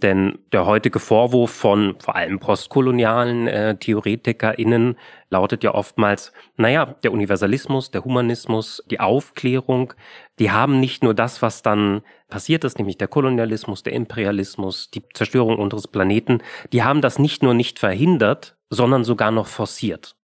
[0.00, 4.96] Denn der heutige Vorwurf von vor allem postkolonialen äh, TheoretikerInnen
[5.30, 9.92] lautet ja oftmals, naja, der Universalismus, der Humanismus, die Aufklärung,
[10.38, 15.02] die haben nicht nur das, was dann passiert ist, nämlich der Kolonialismus, der Imperialismus, die
[15.14, 16.42] Zerstörung unseres Planeten,
[16.72, 20.14] die haben das nicht nur nicht verhindert, sondern sogar noch forciert.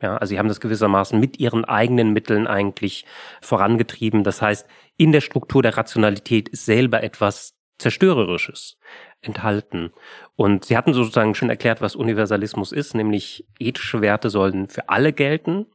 [0.00, 3.04] Ja, also sie haben das gewissermaßen mit ihren eigenen Mitteln eigentlich
[3.40, 4.22] vorangetrieben.
[4.22, 4.68] Das heißt,
[4.98, 8.76] in der Struktur der Rationalität ist selber etwas Zerstörerisches
[9.22, 9.92] enthalten.
[10.36, 15.12] Und sie hatten sozusagen schon erklärt, was Universalismus ist, nämlich ethische Werte sollen für alle
[15.12, 15.66] gelten.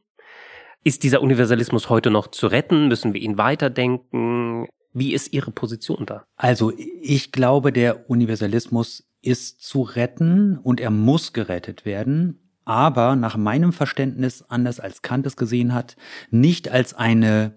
[0.84, 2.90] Ist dieser Universalismus heute noch zu retten?
[2.90, 4.68] Müssen wir ihn weiterdenken?
[4.92, 6.26] Wie ist Ihre Position da?
[6.36, 13.36] Also ich glaube, der Universalismus ist zu retten und er muss gerettet werden aber nach
[13.36, 15.96] meinem Verständnis, anders als Kant es gesehen hat,
[16.32, 17.56] nicht als eine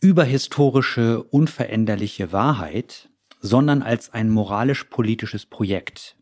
[0.00, 3.10] überhistorische, unveränderliche Wahrheit,
[3.40, 6.16] sondern als ein moralisch-politisches Projekt.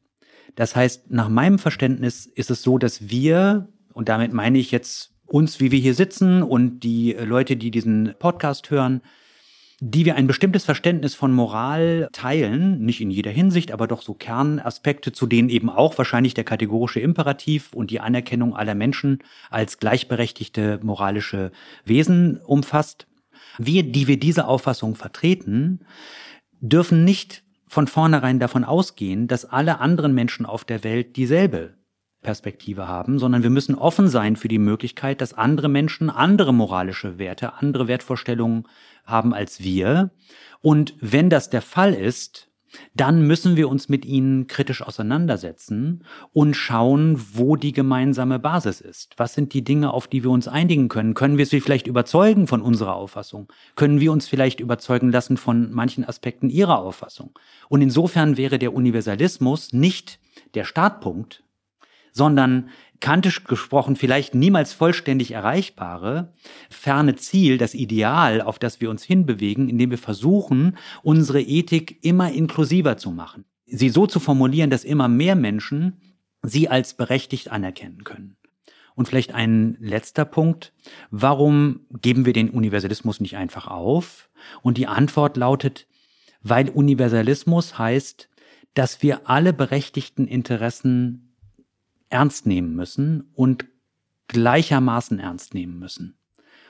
[0.54, 5.12] Das heißt, nach meinem Verständnis ist es so, dass wir, und damit meine ich jetzt
[5.26, 9.02] uns, wie wir hier sitzen und die Leute, die diesen Podcast hören,
[9.80, 14.14] die wir ein bestimmtes Verständnis von Moral teilen, nicht in jeder Hinsicht, aber doch so
[14.14, 19.78] Kernaspekte, zu denen eben auch wahrscheinlich der kategorische Imperativ und die Anerkennung aller Menschen als
[19.78, 21.52] gleichberechtigte moralische
[21.84, 23.06] Wesen umfasst.
[23.58, 25.80] Wir, die wir diese Auffassung vertreten,
[26.60, 31.74] dürfen nicht von vornherein davon ausgehen, dass alle anderen Menschen auf der Welt dieselbe
[32.22, 37.18] Perspektive haben, sondern wir müssen offen sein für die Möglichkeit, dass andere Menschen andere moralische
[37.18, 38.66] Werte, andere Wertvorstellungen
[39.04, 40.10] haben als wir.
[40.60, 42.47] Und wenn das der Fall ist,
[42.94, 49.14] dann müssen wir uns mit ihnen kritisch auseinandersetzen und schauen, wo die gemeinsame Basis ist.
[49.16, 51.14] Was sind die Dinge, auf die wir uns einigen können?
[51.14, 53.52] Können wir sie vielleicht überzeugen von unserer Auffassung?
[53.76, 57.38] Können wir uns vielleicht überzeugen lassen von manchen Aspekten ihrer Auffassung?
[57.68, 60.20] Und insofern wäre der Universalismus nicht
[60.54, 61.44] der Startpunkt,
[62.12, 62.70] sondern
[63.00, 66.32] kantisch gesprochen vielleicht niemals vollständig erreichbare,
[66.70, 72.32] ferne Ziel, das Ideal, auf das wir uns hinbewegen, indem wir versuchen, unsere Ethik immer
[72.32, 73.44] inklusiver zu machen.
[73.66, 76.00] Sie so zu formulieren, dass immer mehr Menschen
[76.42, 78.36] sie als berechtigt anerkennen können.
[78.94, 80.72] Und vielleicht ein letzter Punkt.
[81.10, 84.28] Warum geben wir den Universalismus nicht einfach auf?
[84.62, 85.86] Und die Antwort lautet,
[86.42, 88.28] weil Universalismus heißt,
[88.74, 91.27] dass wir alle berechtigten Interessen
[92.10, 93.66] ernst nehmen müssen und
[94.28, 96.18] gleichermaßen ernst nehmen müssen.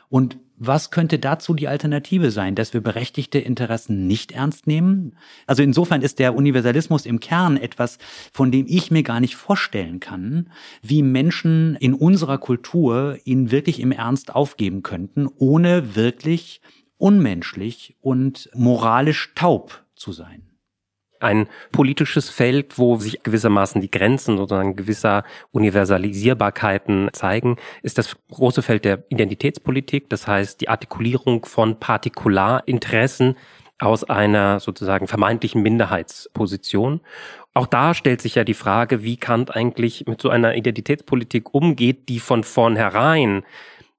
[0.09, 5.17] Und was könnte dazu die Alternative sein, dass wir berechtigte Interessen nicht ernst nehmen?
[5.47, 7.99] Also insofern ist der Universalismus im Kern etwas,
[8.33, 10.51] von dem ich mir gar nicht vorstellen kann,
[10.83, 16.61] wie Menschen in unserer Kultur ihn wirklich im Ernst aufgeben könnten, ohne wirklich
[16.97, 20.43] unmenschlich und moralisch taub zu sein.
[21.21, 28.63] Ein politisches Feld, wo sich gewissermaßen die Grenzen sozusagen gewisser Universalisierbarkeiten zeigen, ist das große
[28.63, 30.09] Feld der Identitätspolitik.
[30.11, 33.37] Das heißt, die Artikulierung von Partikularinteressen
[33.79, 37.01] aus einer sozusagen vermeintlichen Minderheitsposition.
[37.55, 42.09] Auch da stellt sich ja die Frage, wie Kant eigentlich mit so einer Identitätspolitik umgeht,
[42.09, 43.43] die von vornherein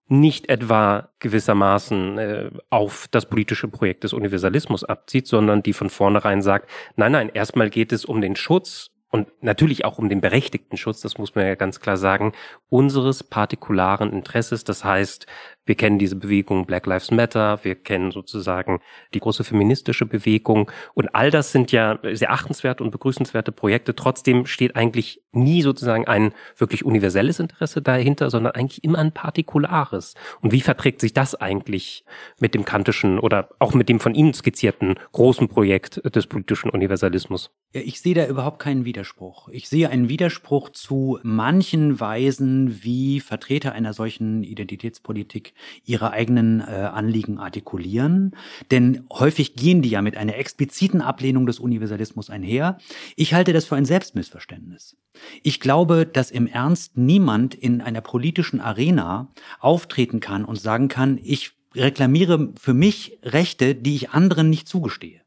[0.10, 6.41] nicht etwa gewissermaßen äh, auf das politische Projekt des Universalismus abzieht, sondern die von vornherein
[6.41, 10.78] sagt, nein, nein, erstmal geht es um den Schutz und natürlich auch um den berechtigten
[10.78, 12.34] Schutz, das muss man ja ganz klar sagen,
[12.70, 14.64] unseres partikularen Interesses.
[14.64, 15.26] Das heißt,
[15.70, 18.80] wir kennen diese Bewegung Black Lives Matter, wir kennen sozusagen
[19.13, 23.95] die große feministische Bewegung und all das sind ja sehr achtenswerte und begrüßenswerte Projekte.
[23.95, 30.15] Trotzdem steht eigentlich nie sozusagen ein wirklich universelles Interesse dahinter, sondern eigentlich immer ein partikulares.
[30.41, 32.03] Und wie verträgt sich das eigentlich
[32.39, 37.51] mit dem kantischen oder auch mit dem von Ihnen skizzierten großen Projekt des politischen Universalismus?
[37.74, 39.49] Ich sehe da überhaupt keinen Widerspruch.
[39.49, 45.53] Ich sehe einen Widerspruch zu manchen Weisen, wie Vertreter einer solchen Identitätspolitik
[45.86, 48.36] ihre eigenen äh, Anliegen artikulieren.
[48.72, 52.78] Denn häufig gehen die ja mit einer expliziten Ablehnung des Universalismus einher.
[53.16, 54.97] Ich halte das für ein Selbstmissverständnis.
[55.43, 61.20] Ich glaube, dass im Ernst niemand in einer politischen Arena auftreten kann und sagen kann,
[61.22, 65.22] ich reklamiere für mich Rechte, die ich anderen nicht zugestehe.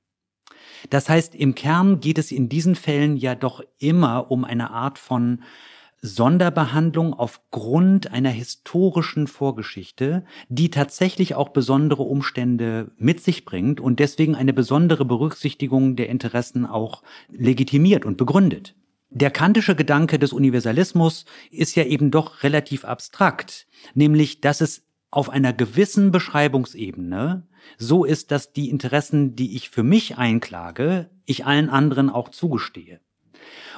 [0.90, 4.98] Das heißt, im Kern geht es in diesen Fällen ja doch immer um eine Art
[4.98, 5.42] von
[6.04, 14.34] Sonderbehandlung aufgrund einer historischen Vorgeschichte, die tatsächlich auch besondere Umstände mit sich bringt und deswegen
[14.34, 18.74] eine besondere Berücksichtigung der Interessen auch legitimiert und begründet.
[19.10, 24.82] Der kantische Gedanke des Universalismus ist ja eben doch relativ abstrakt, nämlich dass es
[25.12, 27.46] auf einer gewissen Beschreibungsebene
[27.78, 33.00] so ist, dass die Interessen, die ich für mich einklage, ich allen anderen auch zugestehe.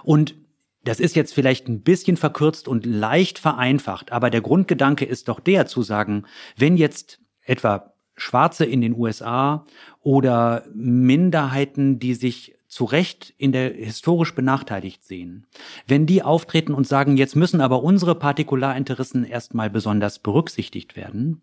[0.05, 0.37] Und
[0.85, 5.41] das ist jetzt vielleicht ein bisschen verkürzt und leicht vereinfacht, aber der Grundgedanke ist doch
[5.41, 6.24] der zu sagen,
[6.57, 9.66] wenn jetzt etwa Schwarze in den USA
[10.01, 15.47] oder Minderheiten, die sich zu Recht in der historisch benachteiligt sehen,
[15.87, 21.41] wenn die auftreten und sagen, jetzt müssen aber unsere Partikularinteressen erstmal besonders berücksichtigt werden,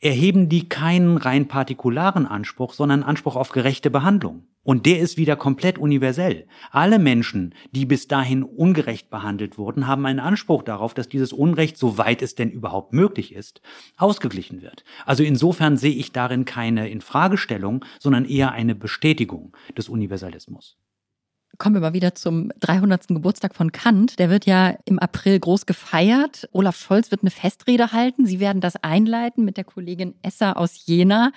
[0.00, 4.44] erheben die keinen rein partikularen Anspruch, sondern Anspruch auf gerechte Behandlung.
[4.62, 6.46] Und der ist wieder komplett universell.
[6.70, 11.78] Alle Menschen, die bis dahin ungerecht behandelt wurden, haben einen Anspruch darauf, dass dieses Unrecht,
[11.78, 13.62] soweit es denn überhaupt möglich ist,
[13.96, 14.84] ausgeglichen wird.
[15.06, 20.76] Also insofern sehe ich darin keine Infragestellung, sondern eher eine Bestätigung des Universalismus.
[21.56, 23.08] Kommen wir mal wieder zum 300.
[23.08, 24.18] Geburtstag von Kant.
[24.18, 26.48] Der wird ja im April groß gefeiert.
[26.52, 28.26] Olaf Scholz wird eine Festrede halten.
[28.26, 31.32] Sie werden das einleiten mit der Kollegin Esser aus Jena.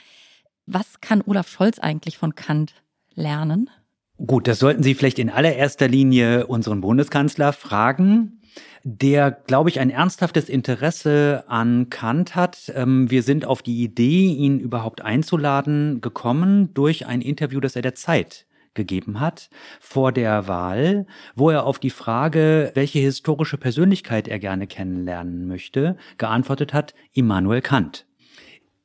[0.68, 2.76] Was kann Olaf Scholz eigentlich von Kant
[3.16, 3.70] lernen?
[4.18, 8.42] Gut, das sollten Sie vielleicht in allererster Linie unseren Bundeskanzler fragen
[8.84, 12.72] der, glaube ich, ein ernsthaftes Interesse an Kant hat.
[12.76, 17.82] Ähm, wir sind auf die Idee, ihn überhaupt einzuladen, gekommen durch ein Interview, das er
[17.82, 19.50] der Zeit gegeben hat
[19.80, 21.06] vor der Wahl,
[21.36, 27.62] wo er auf die Frage, welche historische Persönlichkeit er gerne kennenlernen möchte, geantwortet hat, Immanuel
[27.62, 28.06] Kant.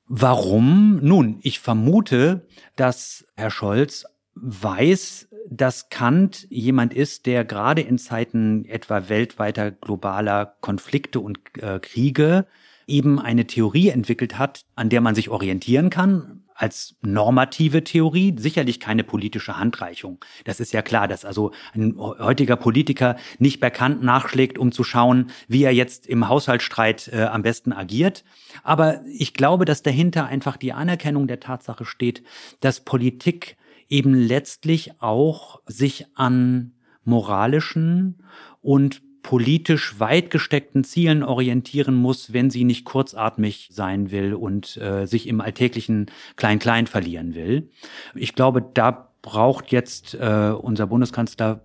[0.09, 1.01] Warum?
[1.03, 8.65] Nun, ich vermute, dass Herr Scholz weiß, dass Kant jemand ist, der gerade in Zeiten
[8.67, 12.47] etwa weltweiter globaler Konflikte und äh, Kriege
[12.87, 18.81] eben eine Theorie entwickelt hat, an der man sich orientieren kann, als normative Theorie, sicherlich
[18.81, 20.19] keine politische Handreichung.
[20.45, 24.83] Das ist ja klar, dass also ein heutiger Politiker nicht bei Kant nachschlägt, um zu
[24.83, 28.25] schauen, wie er jetzt im Haushaltsstreit äh, am besten agiert.
[28.63, 32.23] Aber ich glaube, dass dahinter einfach die Anerkennung der Tatsache steht,
[32.61, 33.57] dass Politik
[33.89, 36.73] eben letztlich auch sich an
[37.05, 38.23] moralischen
[38.61, 45.07] und politisch weit gesteckten Zielen orientieren muss, wenn sie nicht kurzatmig sein will und äh,
[45.07, 46.07] sich im alltäglichen
[46.37, 47.69] Klein-Klein verlieren will.
[48.15, 51.61] Ich glaube, da braucht jetzt äh, unser Bundeskanzler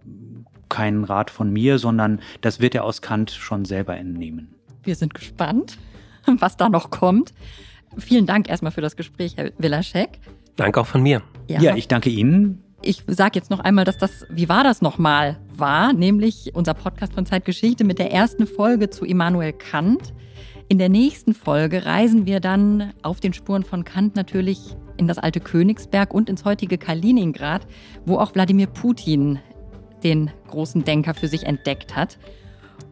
[0.70, 4.56] keinen Rat von mir, sondern das wird er aus Kant schon selber entnehmen.
[4.82, 5.78] Wir sind gespannt,
[6.40, 7.32] was da noch kommt.
[7.96, 10.20] Vielen Dank erstmal für das Gespräch, Herr Willaschek.
[10.56, 11.22] Danke auch von mir.
[11.48, 12.64] Ja, ja ich danke Ihnen.
[12.84, 17.14] Ich sage jetzt noch einmal, dass das, wie war das nochmal, war, nämlich unser Podcast
[17.14, 20.16] von Zeitgeschichte mit der ersten Folge zu Immanuel Kant.
[20.68, 25.20] In der nächsten Folge reisen wir dann auf den Spuren von Kant natürlich in das
[25.20, 27.68] alte Königsberg und ins heutige Kaliningrad,
[28.06, 29.38] wo auch Wladimir Putin
[30.04, 32.18] den großen Denker für sich entdeckt hat.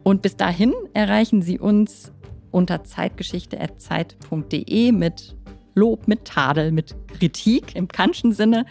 [0.04, 2.12] Und bis dahin erreichen Sie uns
[2.52, 5.36] unter zeitgeschichte.zeit.de mit
[5.74, 8.66] Lob, mit Tadel, mit Kritik im Kantschen Sinne.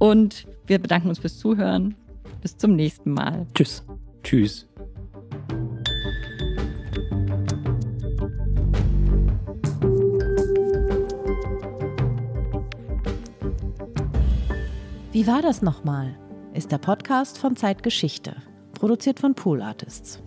[0.00, 1.94] Und wir bedanken uns fürs Zuhören.
[2.40, 3.46] Bis zum nächsten Mal.
[3.54, 3.84] Tschüss.
[4.22, 4.66] Tschüss.
[15.12, 16.16] Wie war das nochmal?
[16.54, 18.36] Ist der Podcast von Zeitgeschichte,
[18.72, 20.22] produziert von Pool Artists.